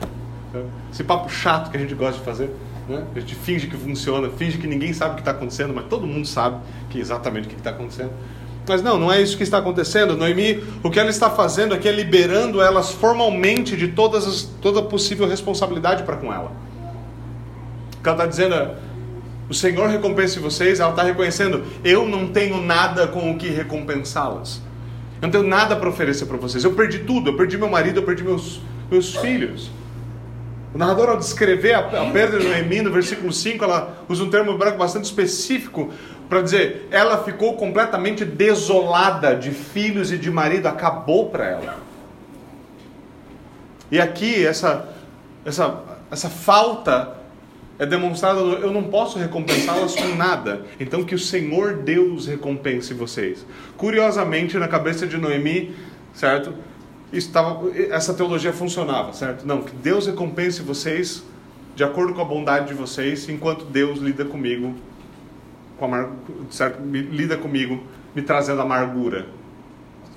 [0.93, 2.51] Esse papo chato que a gente gosta de fazer.
[2.89, 3.05] Né?
[3.15, 6.07] A gente finge que funciona, finge que ninguém sabe o que está acontecendo, mas todo
[6.07, 8.13] mundo sabe que exatamente o que está acontecendo.
[8.67, 10.17] Mas não, não é isso que está acontecendo.
[10.17, 14.83] Noemi, o que ela está fazendo aqui é liberando elas formalmente de todas as, toda
[14.83, 16.53] possível responsabilidade para com ela.
[17.99, 18.75] O que ela está dizendo é:
[19.49, 24.61] o Senhor recompense vocês, ela está reconhecendo, eu não tenho nada com o que recompensá-las.
[25.21, 26.63] Eu não tenho nada para oferecer para vocês.
[26.63, 29.71] Eu perdi tudo, eu perdi meu marido, eu perdi meus, meus filhos.
[30.75, 34.31] O narrador, ao descrever a, a perda de Noemi, no versículo 5, ela usa um
[34.31, 35.91] termo hebraico bastante específico
[36.29, 41.79] para dizer: ela ficou completamente desolada de filhos e de marido, acabou para ela.
[43.91, 44.91] E aqui, essa,
[45.45, 47.18] essa, essa falta
[47.79, 50.63] é demonstrada, eu não posso recompensá-las com nada.
[50.81, 53.47] Então, que o Senhor Deus recompense vocês.
[53.77, 55.75] Curiosamente, na cabeça de Noemi,
[56.13, 56.53] certo?
[57.13, 59.47] Estava, essa teologia funcionava, certo?
[59.47, 61.23] Não, que Deus recompense vocês
[61.79, 64.75] de acordo com a bondade de vocês, enquanto Deus lida comigo,
[65.79, 66.11] com amar,
[66.51, 66.83] certo?
[66.83, 67.81] lida comigo,
[68.17, 69.29] me trazendo amargura.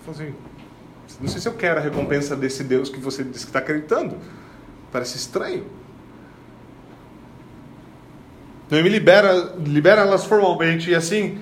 [0.10, 0.34] Assim,
[1.22, 4.18] não sei se eu quero a recompensa desse Deus que você diz que está acreditando.
[4.92, 5.64] Parece estranho.
[8.72, 11.40] Noemi libera, libera elas formalmente e assim,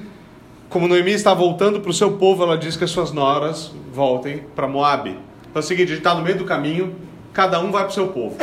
[0.67, 4.39] como Noemi está voltando para o seu povo, ela diz que as suas noras voltem
[4.55, 5.11] para Moabe.
[5.11, 6.95] Então é o seguinte, a gente está no meio do caminho,
[7.31, 8.35] cada um vai para o seu povo.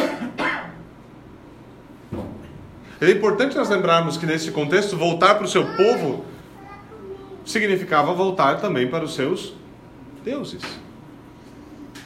[3.00, 6.24] É importante nós lembrarmos que nesse contexto, voltar para o seu povo
[7.44, 9.52] significava voltar também para os seus
[10.24, 10.62] deuses.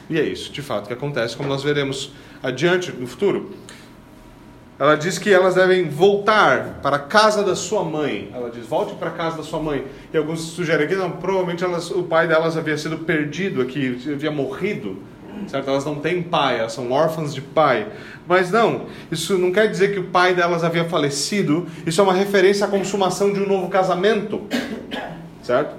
[0.09, 3.51] E é isso, de fato, que acontece, como nós veremos adiante no futuro.
[4.81, 8.31] Ela diz que elas devem voltar para a casa da sua mãe.
[8.33, 9.85] Ela diz: volte para a casa da sua mãe.
[10.11, 14.31] E alguns sugerem aqui, não, provavelmente elas, o pai delas havia sido perdido aqui, havia
[14.31, 14.97] morrido.
[15.47, 15.69] Certo?
[15.69, 17.89] Elas não têm pai, elas são órfãs de pai.
[18.27, 21.67] Mas não, isso não quer dizer que o pai delas havia falecido.
[21.85, 24.41] Isso é uma referência à consumação de um novo casamento.
[25.43, 25.75] Certo?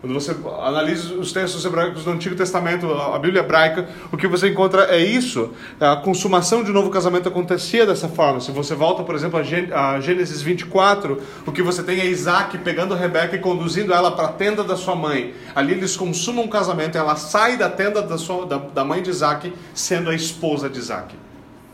[0.00, 0.30] Quando você
[0.62, 4.98] analisa os textos hebraicos do Antigo Testamento, a Bíblia hebraica, o que você encontra é
[4.98, 5.52] isso.
[5.80, 8.40] A consumação de um novo casamento acontecia dessa forma.
[8.40, 12.94] Se você volta, por exemplo, a Gênesis 24, o que você tem é Isaac pegando
[12.94, 15.34] Rebeca e conduzindo ela para a tenda da sua mãe.
[15.52, 19.10] Ali eles consumam um casamento, ela sai da tenda da, sua, da, da mãe de
[19.10, 21.16] Isaac, sendo a esposa de Isaac.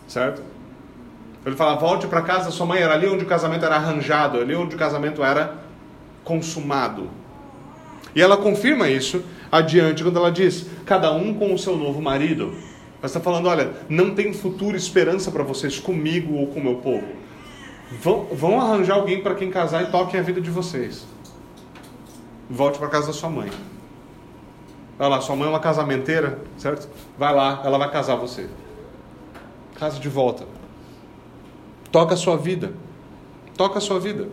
[0.08, 0.42] Certo?
[1.44, 4.38] Ele fala, volte para casa da sua mãe, era ali onde o casamento era arranjado,
[4.38, 5.56] ali onde o casamento era
[6.24, 7.10] consumado.
[8.14, 12.54] E ela confirma isso adiante quando ela diz: cada um com o seu novo marido.
[12.98, 16.76] Ela está falando: olha, não tem futuro esperança para vocês comigo ou com o meu
[16.76, 17.06] povo.
[18.00, 21.06] Vão, vão arranjar alguém para quem casar e toquem a vida de vocês.
[22.48, 23.50] Volte para casa da sua mãe.
[24.98, 26.88] Vai lá, sua mãe é uma casamenteira, certo?
[27.18, 28.48] Vai lá, ela vai casar você.
[29.74, 30.44] Casa de volta.
[31.90, 32.72] Toca a sua vida.
[33.56, 34.28] Toca a sua vida.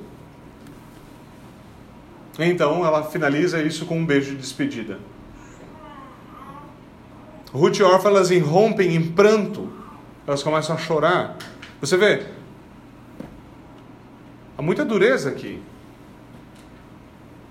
[2.39, 4.99] Então ela finaliza isso com um beijo de despedida.
[7.53, 9.69] Ruth e Orfa elas irrompem em pranto,
[10.25, 11.35] elas começam a chorar.
[11.81, 12.23] Você vê,
[14.57, 15.61] há muita dureza aqui.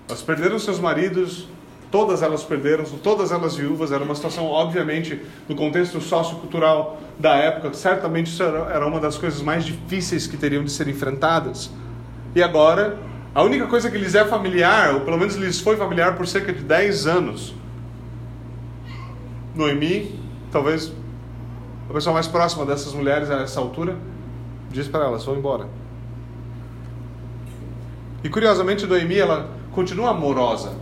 [0.09, 1.47] Elas perderam seus maridos,
[1.91, 3.91] todas elas perderam, todas elas viúvas.
[3.91, 9.41] Era uma situação, obviamente, no contexto sociocultural da época, certamente isso era uma das coisas
[9.41, 11.69] mais difíceis que teriam de ser enfrentadas.
[12.33, 12.97] E agora
[13.33, 16.51] a única coisa que lhes é familiar, ou pelo menos lhes foi familiar por cerca
[16.51, 17.53] de 10 anos,
[19.55, 20.19] Noemi,
[20.51, 20.93] talvez
[21.89, 23.97] a pessoa mais próxima dessas mulheres a essa altura,
[24.69, 25.67] diz para elas: vão embora.
[28.23, 30.73] E curiosamente, Noemi ela continua amorosa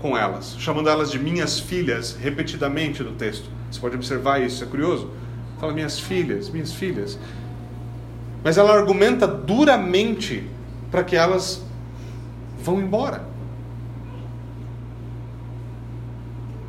[0.00, 3.50] com elas, chamando elas de minhas filhas repetidamente no texto.
[3.70, 5.10] Você pode observar isso, é curioso.
[5.58, 7.18] Fala minhas filhas, minhas filhas.
[8.44, 10.48] Mas ela argumenta duramente
[10.90, 11.65] para que elas
[12.66, 13.24] vão embora.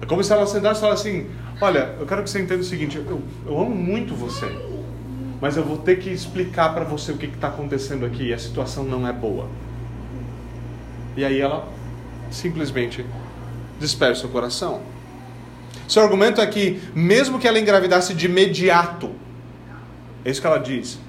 [0.02, 1.30] É como se ela sentasse e falasse assim:
[1.60, 4.46] Olha, eu quero que você entenda o seguinte, eu, eu amo muito você,
[5.42, 8.84] mas eu vou ter que explicar para você o que está acontecendo aqui a situação
[8.84, 9.50] não é boa.
[11.18, 11.68] E aí ela
[12.30, 13.04] simplesmente
[13.80, 14.82] dispersa o coração.
[15.88, 19.12] Seu argumento é que, mesmo que ela engravidasse de imediato,
[20.24, 21.00] é isso que ela diz.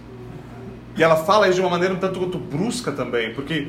[0.97, 3.69] E ela fala isso de uma maneira um tanto quanto brusca também, porque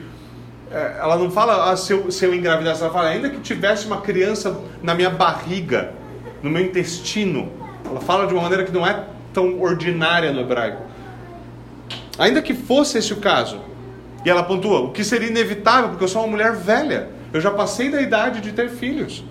[0.71, 4.01] ela não fala ah, se, eu, se eu engravidasse, ela fala ainda que tivesse uma
[4.01, 5.93] criança na minha barriga,
[6.43, 7.51] no meu intestino.
[7.86, 10.84] Ela fala de uma maneira que não é tão ordinária no hebraico.
[12.17, 13.62] Ainda que fosse esse o caso,
[14.25, 17.49] e ela pontua, o que seria inevitável, porque eu sou uma mulher velha, eu já
[17.49, 19.23] passei da idade de ter filhos.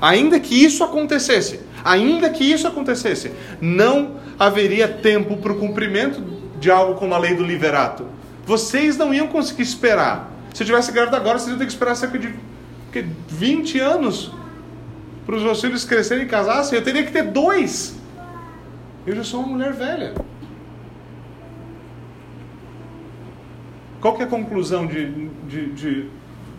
[0.00, 6.22] Ainda que isso acontecesse, ainda que isso acontecesse, não haveria tempo para o cumprimento
[6.58, 8.15] de algo como a lei do liverato.
[8.46, 10.30] Vocês não iam conseguir esperar.
[10.54, 12.32] Se eu tivesse grávida agora, vocês iam ter que esperar cerca de
[12.92, 14.32] que, 20 anos
[15.26, 16.78] para os meus filhos crescerem e casassem.
[16.78, 17.98] Eu teria que ter dois.
[19.04, 20.14] Eu já sou uma mulher velha.
[24.00, 26.10] Qual que é a conclusão de, de, de,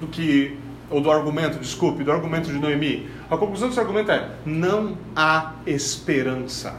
[0.02, 0.58] do que,
[0.89, 3.10] ou do argumento, desculpe, do argumento de Noemi?
[3.30, 6.76] A conclusão desse argumento é: não há esperança.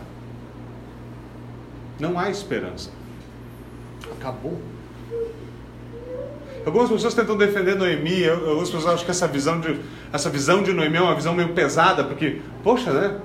[1.98, 2.90] Não há esperança.
[4.12, 4.60] Acabou.
[6.68, 9.80] Algumas pessoas tentam defender Noemi, algumas pessoas acham que essa visão de,
[10.12, 13.16] essa visão de Noemi é uma visão meio pesada, porque, poxa, né?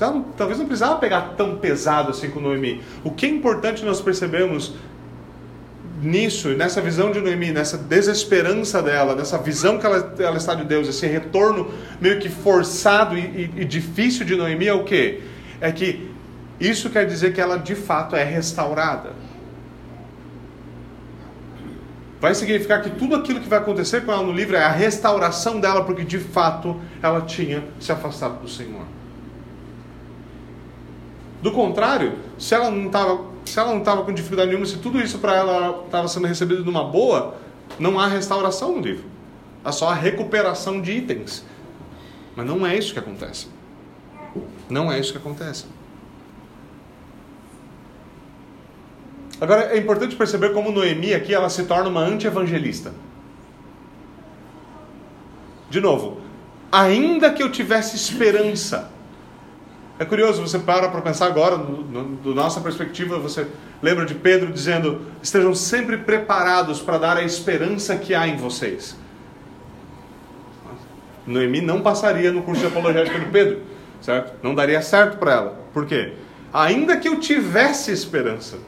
[0.00, 2.80] Não, talvez não precisava pegar tão pesado assim com Noemi.
[3.02, 4.74] O que é importante nós percebemos
[6.00, 10.64] nisso, nessa visão de Noemi, nessa desesperança dela, nessa visão que ela, ela está de
[10.64, 11.68] Deus, esse retorno
[12.00, 15.20] meio que forçado e, e, e difícil de Noemi é o que?
[15.60, 16.08] É que
[16.60, 19.23] isso quer dizer que ela de fato é restaurada.
[22.24, 25.60] Vai significar que tudo aquilo que vai acontecer com ela no livro é a restauração
[25.60, 28.80] dela, porque de fato ela tinha se afastado do Senhor.
[31.42, 35.02] Do contrário, se ela não estava se ela não estava com dificuldade nenhuma, se tudo
[35.02, 37.34] isso para ela estava sendo recebido numa boa,
[37.78, 39.04] não há restauração no livro.
[39.62, 41.44] Há só a recuperação de itens.
[42.34, 43.48] Mas não é isso que acontece.
[44.70, 45.66] Não é isso que acontece.
[49.40, 52.92] Agora é importante perceber como Noemi aqui ela se torna uma anti-evangelista.
[55.68, 56.20] De novo,
[56.70, 58.90] ainda que eu tivesse esperança,
[59.98, 63.46] é curioso, você para para pensar agora, do nossa perspectiva, você
[63.82, 68.96] lembra de Pedro dizendo: estejam sempre preparados para dar a esperança que há em vocês.
[71.26, 73.62] Noemi não passaria no curso de apologética do Pedro,
[74.00, 74.34] certo?
[74.42, 75.60] Não daria certo para ela.
[75.72, 76.12] Por quê?
[76.52, 78.58] Ainda que eu tivesse esperança.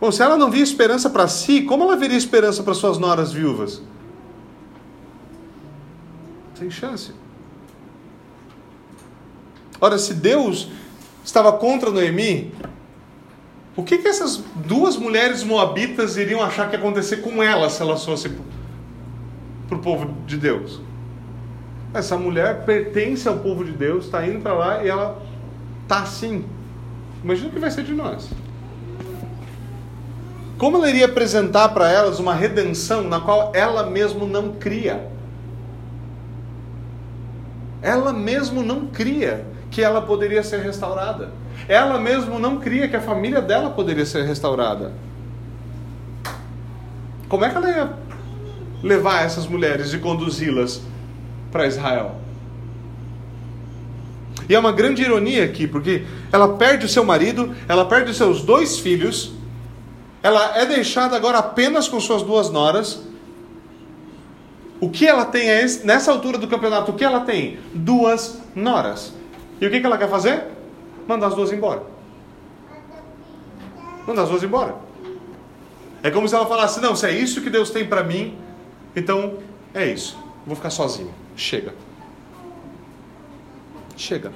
[0.00, 3.32] Bom, se ela não via esperança para si, como ela veria esperança para suas noras
[3.32, 3.82] viúvas?
[6.54, 7.12] Sem chance.
[9.80, 10.68] Ora, se Deus
[11.24, 12.52] estava contra Noemi,
[13.76, 17.80] o que, que essas duas mulheres moabitas iriam achar que ia acontecer com ela se
[17.80, 18.36] elas fossem
[19.68, 20.80] para o povo de Deus?
[21.92, 25.22] Essa mulher pertence ao povo de Deus, está indo para lá e ela
[25.82, 26.44] está assim.
[27.22, 28.28] Imagina o que vai ser de nós.
[30.58, 35.08] Como ela iria apresentar para elas uma redenção na qual ela mesmo não cria?
[37.80, 41.30] Ela mesmo não cria que ela poderia ser restaurada.
[41.68, 44.92] Ela mesmo não cria que a família dela poderia ser restaurada.
[47.28, 47.92] Como é que ela ia
[48.82, 50.82] levar essas mulheres e conduzi-las
[51.52, 52.16] para Israel?
[54.48, 58.16] E é uma grande ironia aqui, porque ela perde o seu marido, ela perde os
[58.16, 59.37] seus dois filhos,
[60.22, 63.00] ela é deixada agora apenas com suas duas noras.
[64.80, 67.58] O que ela tem é, nessa altura do campeonato, o que ela tem?
[67.74, 69.12] Duas noras.
[69.60, 70.44] E o que, que ela quer fazer?
[71.06, 71.82] Mandar as duas embora.
[74.06, 74.76] Mandar as duas embora.
[76.02, 78.36] É como se ela falasse: não, se é isso que Deus tem para mim,
[78.94, 79.38] então
[79.74, 80.16] é isso.
[80.46, 81.12] Vou ficar sozinho.
[81.36, 81.74] Chega.
[83.96, 84.32] Chega.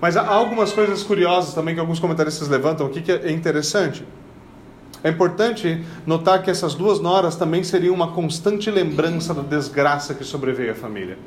[0.00, 4.04] Mas há algumas coisas curiosas também que alguns comentaristas levantam aqui que é interessante.
[5.02, 10.24] É importante notar que essas duas noras também seriam uma constante lembrança da desgraça que
[10.24, 11.18] sobreveio à família.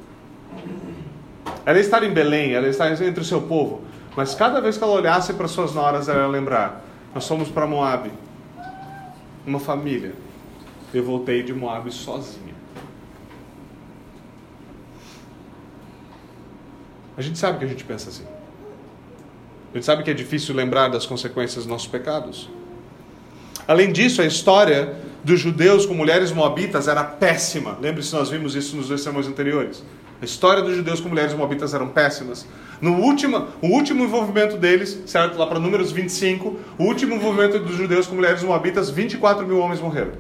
[1.66, 3.82] Ela estar em Belém, ela estar entre o seu povo,
[4.16, 7.66] mas cada vez que ela olhasse para suas noras, ela ia lembrar: nós fomos para
[7.66, 8.12] Moab,
[9.46, 10.14] uma família.
[10.94, 12.56] Eu voltei de Moab sozinha.
[17.16, 18.39] A gente sabe que a gente pensa assim.
[19.72, 22.50] A gente sabe que é difícil lembrar das consequências dos nossos pecados.
[23.68, 27.78] Além disso, a história dos judeus com mulheres moabitas era péssima.
[27.80, 29.84] Lembre-se, nós vimos isso nos dois sermões anteriores.
[30.22, 32.48] A história dos judeus com mulheres moabitas eram péssimas.
[32.82, 35.38] No último, o último envolvimento deles, certo?
[35.38, 39.80] Lá para números 25, o último envolvimento dos judeus com mulheres moabitas, 24 mil homens
[39.80, 40.14] morreram.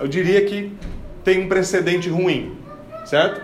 [0.00, 0.72] Eu diria que
[1.22, 2.56] tem um precedente ruim,
[3.04, 3.40] certo?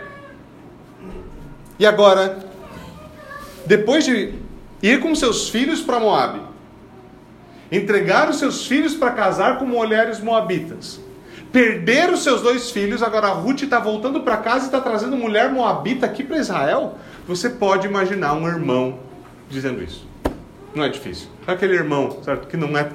[1.78, 2.38] E agora,
[3.66, 4.34] depois de
[4.82, 6.40] ir com seus filhos para Moab,
[7.70, 11.00] entregar os seus filhos para casar com mulheres moabitas,
[11.52, 15.16] perder os seus dois filhos, agora a Ruth está voltando para casa e está trazendo
[15.16, 18.98] mulher moabita aqui para Israel, você pode imaginar um irmão
[19.48, 20.06] dizendo isso.
[20.74, 21.28] Não é difícil.
[21.46, 22.48] Aquele irmão, certo?
[22.48, 22.90] Que não é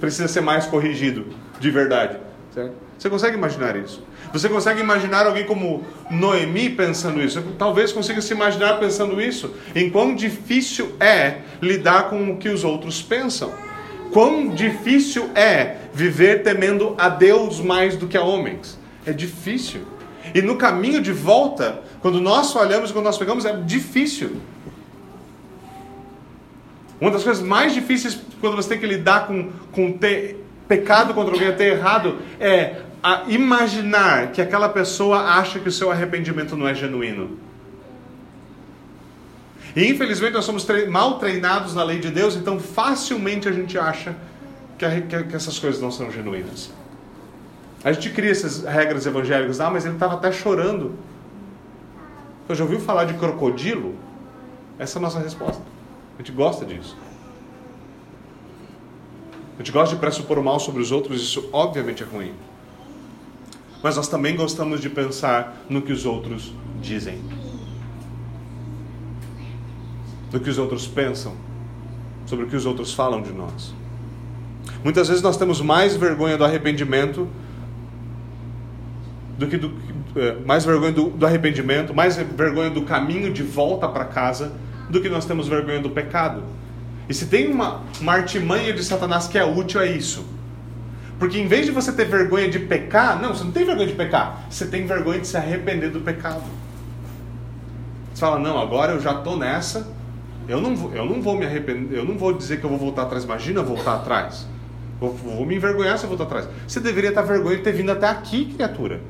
[0.00, 1.26] precisa ser mais corrigido
[1.60, 2.18] de verdade,
[2.52, 2.74] certo?
[2.98, 4.02] Você consegue imaginar isso?
[4.32, 7.42] Você consegue imaginar alguém como Noemi pensando isso?
[7.58, 9.54] Talvez consiga se imaginar pensando isso.
[9.74, 13.52] Em quão difícil é lidar com o que os outros pensam
[14.16, 18.78] quão difícil é viver temendo a Deus mais do que a homens.
[19.04, 19.82] É difícil.
[20.34, 24.40] E no caminho de volta, quando nós falhamos, quando nós pegamos, é difícil.
[26.98, 31.34] Uma das coisas mais difíceis quando você tem que lidar com, com ter pecado contra
[31.34, 36.66] alguém, ter errado, é a imaginar que aquela pessoa acha que o seu arrependimento não
[36.66, 37.38] é genuíno.
[39.74, 43.78] E infelizmente nós somos tre mal treinados na lei de Deus, então facilmente a gente
[43.78, 44.16] acha
[44.78, 46.70] que, a, que, que essas coisas não são genuínas.
[47.84, 50.94] A gente cria essas regras evangélicas, ah, mas ele estava até chorando.
[52.46, 53.94] Você já ouviu falar de crocodilo?
[54.78, 55.62] Essa é a nossa resposta.
[56.14, 56.96] A gente gosta disso.
[59.56, 62.32] A gente gosta de pressupor o mal sobre os outros, isso obviamente é ruim.
[63.86, 67.20] Mas nós também gostamos de pensar no que os outros dizem,
[70.32, 71.34] no que os outros pensam,
[72.26, 73.72] sobre o que os outros falam de nós.
[74.82, 77.28] Muitas vezes nós temos mais vergonha do arrependimento
[79.38, 79.72] do que do,
[80.16, 84.52] é, mais vergonha do, do arrependimento, mais vergonha do caminho de volta para casa
[84.90, 86.42] do que nós temos vergonha do pecado.
[87.08, 90.34] E se tem uma, uma artimanha de Satanás que é útil, é isso.
[91.18, 93.94] Porque em vez de você ter vergonha de pecar, não, você não tem vergonha de
[93.94, 96.42] pecar, você tem vergonha de se arrepender do pecado.
[98.12, 99.88] Você fala, não, agora eu já estou nessa,
[100.48, 102.78] eu não, vou, eu não vou me arrepender, eu não vou dizer que eu vou
[102.78, 104.46] voltar atrás, imagina voltar atrás.
[105.00, 106.48] Vou, vou me envergonhar se eu voltar atrás.
[106.66, 109.00] Você deveria estar vergonha de ter vindo até aqui, criatura.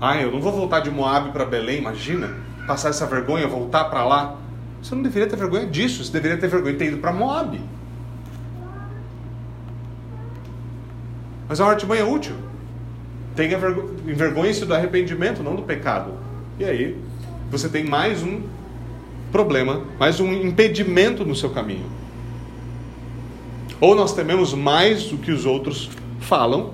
[0.00, 2.34] Ah, eu não vou voltar de Moab para Belém, imagina,
[2.66, 4.36] passar essa vergonha, voltar para lá.
[4.82, 7.60] Você não deveria ter vergonha disso, você deveria ter vergonha de ter ido para Moab.
[11.52, 12.34] Mas é uma artimanha útil.
[13.36, 13.58] Tenha
[14.08, 16.14] envergonhe-se do arrependimento, não do pecado.
[16.58, 16.96] E aí,
[17.50, 18.40] você tem mais um
[19.30, 21.84] problema, mais um impedimento no seu caminho.
[23.78, 25.90] Ou nós tememos mais o que os outros
[26.20, 26.72] falam,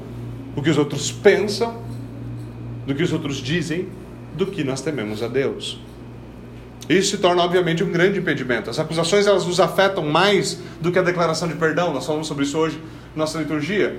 [0.55, 1.83] o que os outros pensam,
[2.87, 3.89] do que os outros dizem,
[4.37, 5.81] do que nós tememos a Deus.
[6.89, 8.71] Isso se torna, obviamente, um grande impedimento.
[8.71, 11.93] As acusações elas nos afetam mais do que a declaração de perdão.
[11.93, 12.79] Nós falamos sobre isso hoje
[13.17, 13.99] na nossa liturgia.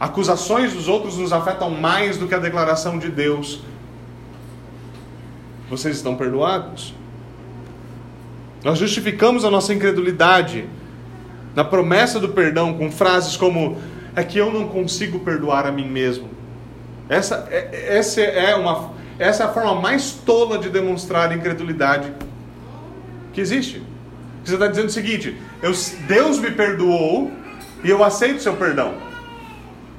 [0.00, 3.60] Acusações dos outros nos afetam mais do que a declaração de Deus.
[5.68, 6.94] Vocês estão perdoados?
[8.64, 10.68] Nós justificamos a nossa incredulidade
[11.54, 13.76] na promessa do perdão com frases como:
[14.14, 16.28] é que eu não consigo perdoar a mim mesmo.
[17.08, 22.12] Essa, é, essa, é uma, essa é a forma mais tola de demonstrar incredulidade
[23.32, 23.82] que existe.
[24.44, 25.72] Você está dizendo o seguinte: eu,
[26.06, 27.30] Deus me perdoou
[27.82, 29.07] e eu aceito seu perdão.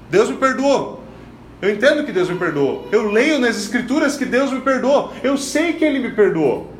[0.10, 1.04] Deus me perdoou.
[1.62, 2.88] Eu entendo que Deus me perdoou.
[2.92, 5.14] Eu leio nas Escrituras que Deus me perdoou.
[5.22, 6.74] Eu sei que Ele me perdoou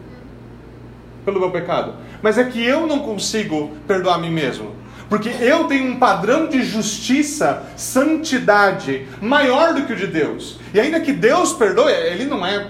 [1.26, 1.96] pelo meu pecado.
[2.22, 4.74] Mas é que eu não consigo perdoar a mim mesmo.
[5.10, 10.60] Porque eu tenho um padrão de justiça, santidade maior do que o de Deus.
[10.74, 12.68] E ainda que Deus perdoe, ele não é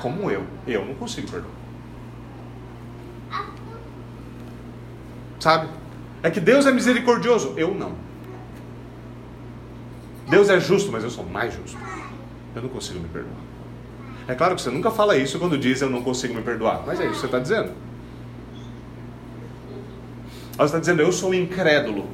[0.00, 0.44] como eu.
[0.66, 1.52] Eu não consigo perdoar.
[5.40, 5.68] Sabe?
[6.22, 7.92] É que Deus é misericordioso, eu não.
[10.28, 11.78] Deus é justo, mas eu sou mais justo.
[12.54, 13.40] Eu não consigo me perdoar.
[14.28, 17.00] É claro que você nunca fala isso quando diz eu não consigo me perdoar, mas
[17.00, 17.72] é isso que você está dizendo.
[20.56, 22.06] Ela está dizendo, eu sou incrédulo.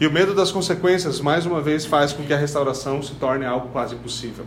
[0.00, 3.44] E o medo das consequências, mais uma vez, faz com que a restauração se torne
[3.44, 4.44] algo quase impossível.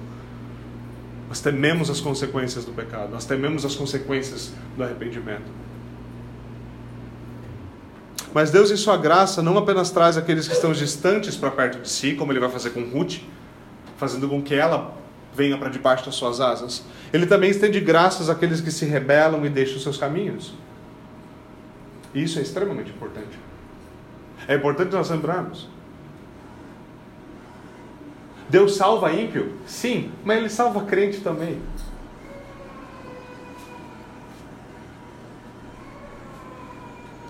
[1.30, 5.67] Nós tememos as consequências do pecado, nós tememos as consequências do arrependimento.
[8.38, 11.90] Mas Deus, em Sua graça, não apenas traz aqueles que estão distantes para perto de
[11.90, 13.16] si, como Ele vai fazer com Ruth,
[13.98, 14.94] fazendo com que ela
[15.34, 16.86] venha para debaixo das suas asas.
[17.12, 20.54] Ele também estende graças àqueles que se rebelam e deixam seus caminhos.
[22.14, 23.40] E isso é extremamente importante.
[24.48, 25.68] É importante nós lembrarmos.
[28.48, 29.54] Deus salva ímpio?
[29.66, 31.60] Sim, mas ele salva crente também.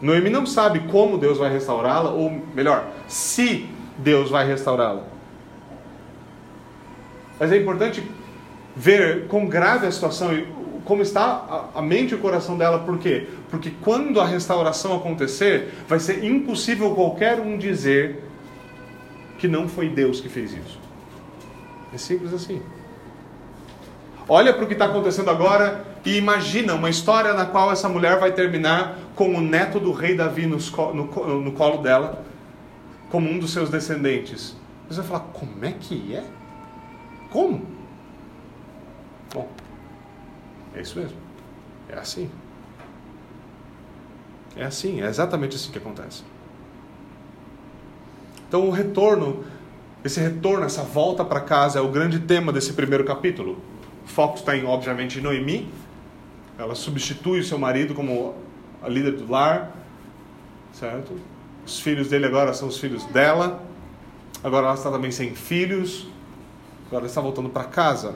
[0.02, 3.68] Noemi não sabe como Deus vai restaurá-la, ou melhor, se
[3.98, 5.04] Deus vai restaurá-la.
[7.40, 8.04] Mas é importante
[8.76, 10.48] ver quão grave é a situação e
[10.86, 12.80] como está a mente e o coração dela.
[12.80, 13.28] Por quê?
[13.50, 18.24] Porque quando a restauração acontecer, vai ser impossível qualquer um dizer
[19.38, 20.80] que não foi Deus que fez isso.
[21.94, 22.62] É simples assim.
[24.30, 28.18] Olha para o que está acontecendo agora e imagina uma história na qual essa mulher
[28.18, 30.56] vai terminar com o neto do rei Davi no,
[30.94, 32.24] no, no colo dela,
[33.10, 34.56] como um dos seus descendentes.
[34.88, 36.24] Você vai falar, como é que é?
[37.30, 37.62] Como?
[39.34, 39.50] Bom,
[40.74, 41.18] é isso mesmo.
[41.90, 42.32] É assim.
[44.56, 46.24] É assim, é exatamente assim que acontece.
[48.48, 49.44] Então o retorno,
[50.06, 53.58] esse retorno, essa volta para casa é o grande tema desse primeiro capítulo.
[54.06, 55.70] O foco está em, obviamente, em Noemi.
[56.58, 58.36] Ela substitui o seu marido como
[58.82, 59.76] a líder do lar.
[60.74, 61.14] certo?
[61.66, 63.62] Os filhos dele agora são os filhos dela.
[64.44, 66.08] Agora ela está também sem filhos.
[66.88, 68.16] Agora ela está voltando para casa.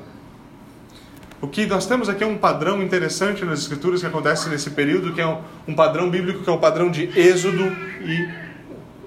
[1.41, 5.13] O que nós temos aqui é um padrão interessante nas escrituras que acontece nesse período,
[5.13, 5.37] que é
[5.67, 7.63] um, padrão bíblico que é o um padrão de êxodo
[8.01, 8.29] e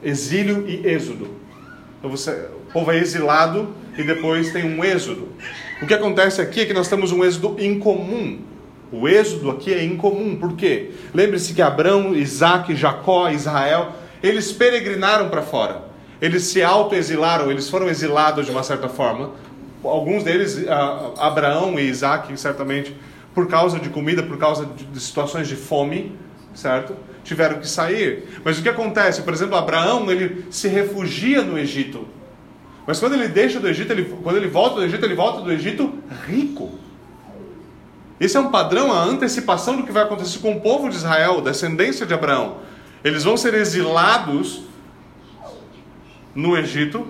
[0.03, 1.29] exílio e êxodo.
[1.99, 5.29] Então você, o povo é exilado e depois tem um êxodo.
[5.81, 8.54] O que acontece aqui é que nós temos um êxodo incomum.
[8.95, 10.37] O êxodo aqui é incomum.
[10.37, 10.93] Por quê?
[11.13, 13.93] Lembre-se que Abraão, Isaac, Jacó, Israel,
[14.23, 15.83] eles peregrinaram para fora.
[16.21, 19.33] Eles se auto-exilaram, eles foram exilados de uma certa forma.
[19.83, 20.65] Alguns deles,
[21.19, 22.97] Abraão e Isaac, certamente,
[23.35, 26.13] por causa de comida, por causa de situações de fome,
[26.55, 26.95] certo?
[27.25, 28.29] Tiveram que sair.
[28.45, 29.23] Mas o que acontece?
[29.23, 32.07] Por exemplo, Abraão, ele se refugia no Egito.
[32.87, 35.51] Mas quando ele deixa do Egito, ele, quando ele volta do Egito, ele volta do
[35.51, 35.93] Egito
[36.29, 36.84] rico.
[38.21, 41.41] Esse é um padrão, a antecipação do que vai acontecer com o povo de Israel,
[41.41, 42.59] descendência de Abraão.
[43.03, 44.63] Eles vão ser exilados
[46.35, 47.07] no Egito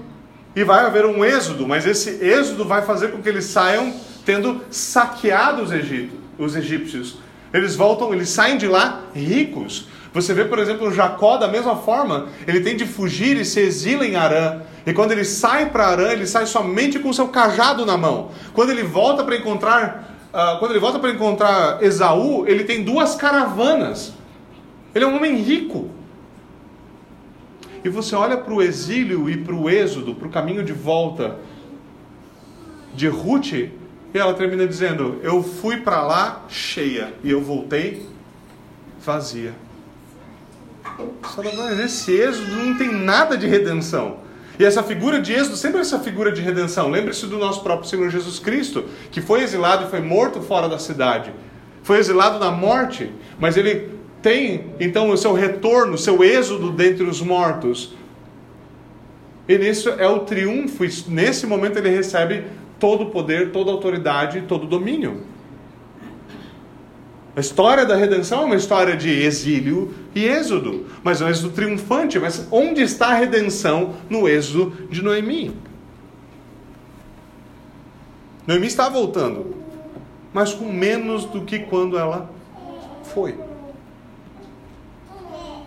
[0.56, 3.92] e vai haver um êxodo, mas esse êxodo vai fazer com que eles saiam
[4.24, 7.18] tendo saqueado os, Egito, os egípcios.
[7.52, 9.86] Eles voltam, eles saem de lá ricos.
[10.12, 14.06] Você vê, por exemplo, Jacó, da mesma forma, ele tem de fugir e se exila
[14.06, 14.62] em Arã.
[14.86, 18.30] E quando ele sai para Arã, ele sai somente com seu cajado na mão.
[18.52, 23.14] Quando ele volta para encontrar uh, quando ele volta para encontrar Esaú, ele tem duas
[23.14, 24.12] caravanas.
[24.94, 25.90] Ele é um homem rico.
[27.84, 31.36] E você olha para o exílio e para o êxodo, para o caminho de volta
[32.94, 33.70] de Ruth, e
[34.14, 38.06] ela termina dizendo: Eu fui para lá cheia e eu voltei
[39.04, 39.52] vazia.
[41.84, 44.18] Esse êxodo não tem nada de redenção.
[44.58, 46.88] E essa figura de êxodo sempre é essa figura de redenção.
[46.88, 50.78] Lembre-se do nosso próprio Senhor Jesus Cristo, que foi exilado e foi morto fora da
[50.78, 51.32] cidade.
[51.82, 53.90] Foi exilado na morte, mas ele
[54.22, 57.94] tem então o seu retorno, o seu êxodo dentre os mortos.
[59.46, 62.44] E nisso é o triunfo, nesse momento ele recebe
[62.78, 65.33] todo o poder, toda a autoridade, todo o domínio.
[67.36, 71.50] A história da redenção é uma história de exílio e êxodo, mas é um êxodo
[71.50, 72.18] triunfante.
[72.18, 75.56] Mas onde está a redenção no êxodo de Noemi?
[78.46, 79.56] Noemi está voltando,
[80.32, 82.30] mas com menos do que quando ela
[83.02, 83.36] foi.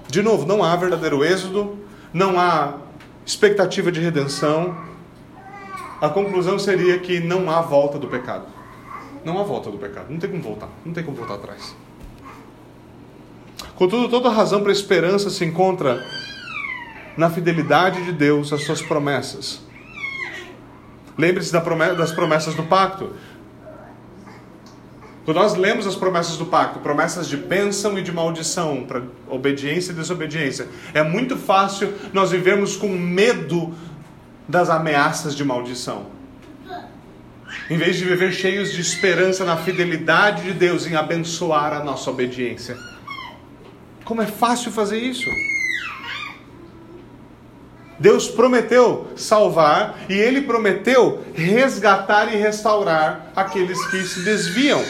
[0.07, 1.77] De novo, não há verdadeiro êxodo,
[2.13, 2.77] não há
[3.25, 4.77] expectativa de redenção.
[5.99, 8.56] A conclusão seria que não há volta do pecado.
[9.27, 10.05] Não há volta do pecado.
[10.09, 10.69] Não tem como voltar.
[10.85, 11.75] Não tem como voltar atrás.
[13.75, 16.01] Contudo, toda razão para esperança se encontra
[17.17, 19.59] na fidelidade de Deus às suas promessas.
[21.17, 23.11] Lembre-se das promessas do pacto.
[25.25, 29.91] Quando nós lemos as promessas do pacto, promessas de bênção e de maldição, para obediência
[29.91, 33.75] e desobediência, é muito fácil nós vivermos com medo
[34.47, 36.16] das ameaças de maldição.
[37.69, 42.09] Em vez de viver cheios de esperança na fidelidade de Deus em abençoar a nossa
[42.09, 42.77] obediência.
[44.03, 45.29] Como é fácil fazer isso?
[47.99, 54.83] Deus prometeu salvar e ele prometeu resgatar e restaurar aqueles que se desviam.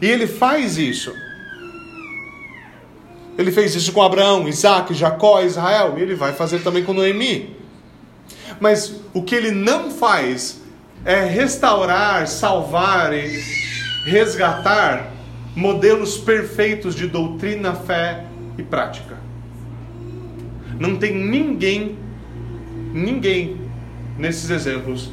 [0.00, 1.12] E ele faz isso.
[3.36, 7.55] Ele fez isso com Abraão, Isaac, Jacó, Israel, e ele vai fazer também com Noemi.
[8.60, 10.62] Mas o que ele não faz
[11.04, 13.40] é restaurar, salvar e
[14.04, 15.12] resgatar
[15.54, 18.24] modelos perfeitos de doutrina, fé
[18.58, 19.16] e prática.
[20.78, 21.96] Não tem ninguém,
[22.92, 23.60] ninguém
[24.18, 25.10] nesses exemplos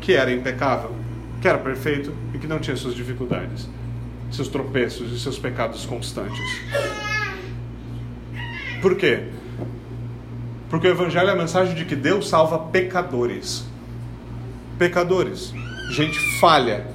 [0.00, 0.94] que era impecável,
[1.40, 3.68] que era perfeito e que não tinha suas dificuldades,
[4.30, 6.40] seus tropeços e seus pecados constantes.
[8.80, 9.24] Por quê?
[10.70, 13.64] Porque o Evangelho é a mensagem de que Deus salva pecadores.
[14.78, 15.52] Pecadores.
[15.90, 16.86] Gente falha.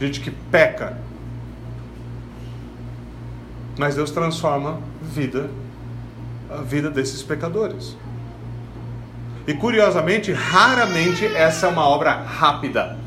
[0.00, 0.98] Gente que peca.
[3.78, 5.48] Mas Deus transforma vida,
[6.50, 7.96] a vida desses pecadores.
[9.46, 12.98] E curiosamente, raramente essa é uma obra rápida.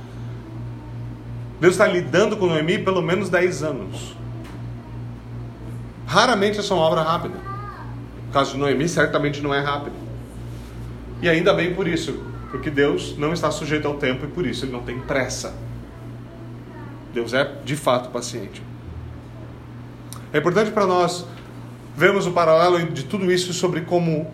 [1.60, 4.16] Deus está lidando com Noemi pelo menos 10 anos.
[6.08, 7.51] Raramente essa é uma obra rápida.
[8.32, 9.96] Caso de Noemi certamente não é rápido.
[11.22, 14.66] E ainda bem por isso, porque Deus não está sujeito ao tempo e por isso
[14.66, 15.54] ele não tem pressa.
[17.14, 18.62] Deus é de fato paciente.
[20.34, 21.26] É importante para nós
[21.96, 24.32] vermos o paralelo de tudo isso sobre como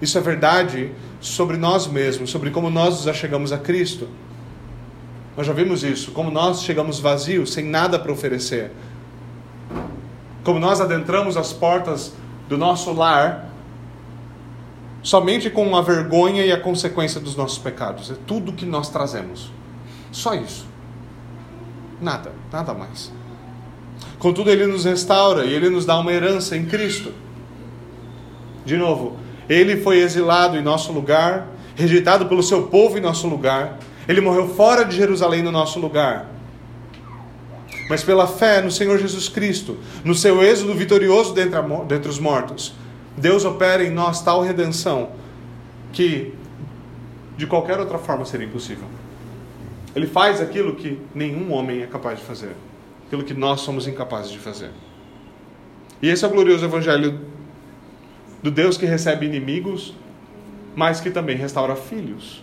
[0.00, 4.08] isso é verdade sobre nós mesmos, sobre como nós nos achegamos a Cristo.
[5.36, 8.70] Nós já vimos isso, como nós chegamos vazios, sem nada para oferecer.
[10.42, 12.14] como nós adentramos as portas
[12.50, 13.48] do nosso lar,
[15.04, 18.10] somente com a vergonha e a consequência dos nossos pecados.
[18.10, 19.52] É tudo que nós trazemos.
[20.10, 20.66] Só isso.
[22.00, 23.12] Nada, nada mais.
[24.18, 27.12] Contudo, Ele nos restaura e Ele nos dá uma herança em Cristo.
[28.64, 29.16] De novo,
[29.48, 31.46] Ele foi exilado em nosso lugar,
[31.76, 33.78] rejeitado pelo seu povo em nosso lugar.
[34.08, 36.26] Ele morreu fora de Jerusalém no nosso lugar.
[37.90, 42.72] Mas pela fé no Senhor Jesus Cristo, no seu êxodo vitorioso dentre, os mortos,
[43.16, 45.10] Deus opera em nós tal redenção
[45.92, 46.32] que
[47.36, 48.84] de qualquer outra forma seria impossível.
[49.92, 52.54] Ele faz aquilo que nenhum homem é capaz de fazer,
[53.08, 54.70] aquilo que nós somos incapazes de fazer.
[56.00, 57.18] E esse é o glorioso evangelho
[58.40, 59.96] do Deus que recebe inimigos,
[60.76, 62.40] mas que também restaura filhos.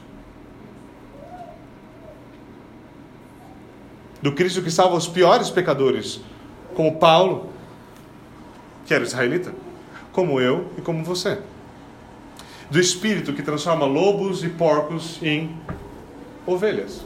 [4.22, 6.20] Do Cristo que salva os piores pecadores,
[6.76, 7.50] como Paulo,
[8.86, 9.54] que era israelita
[10.18, 11.38] como eu e como você.
[12.72, 15.56] Do Espírito que transforma lobos e porcos em
[16.44, 17.06] ovelhas.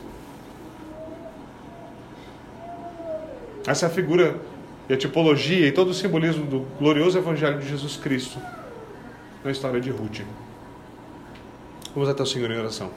[3.68, 4.40] Essa é a figura
[4.88, 8.40] e a tipologia e todo o simbolismo do glorioso Evangelho de Jesus Cristo
[9.44, 10.22] na história de Ruth.
[11.94, 12.92] Vamos até o Senhor em oração.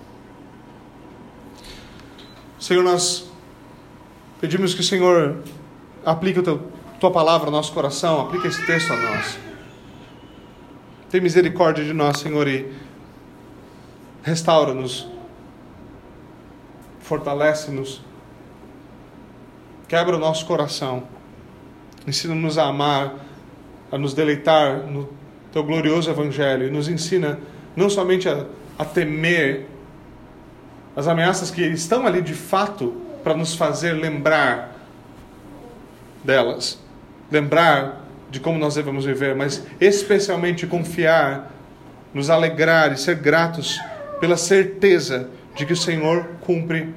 [2.60, 3.28] Senhor, nós
[4.40, 5.38] pedimos que o Senhor
[6.04, 6.58] aplique a
[7.00, 9.38] tua palavra ao nosso coração, aplique esse texto a nós.
[11.10, 12.72] Tem misericórdia de nós, Senhor, e
[14.22, 15.06] restaura-nos,
[17.00, 18.02] fortalece-nos,
[19.86, 21.04] quebra o nosso coração,
[22.06, 23.14] ensina-nos a amar,
[23.92, 25.08] a nos deleitar no
[25.52, 27.38] teu glorioso Evangelho e nos ensina
[27.76, 28.46] não somente a,
[28.78, 29.66] a temer
[30.96, 34.76] as ameaças que estão ali de fato para nos fazer lembrar
[36.22, 36.78] delas,
[37.32, 41.50] lembrar de como nós devemos viver, mas especialmente confiar,
[42.12, 43.80] nos alegrar e ser gratos
[44.20, 46.94] pela certeza de que o Senhor cumpre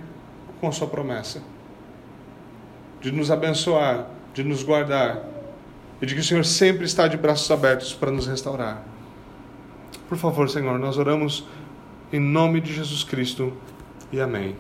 [0.60, 1.42] com a sua promessa,
[3.00, 5.24] de nos abençoar, de nos guardar
[6.02, 8.84] e de que o Senhor sempre está de braços abertos para nos restaurar.
[10.10, 11.46] Por favor, Senhor, nós oramos
[12.12, 13.54] em nome de Jesus Cristo
[14.12, 14.56] e amém.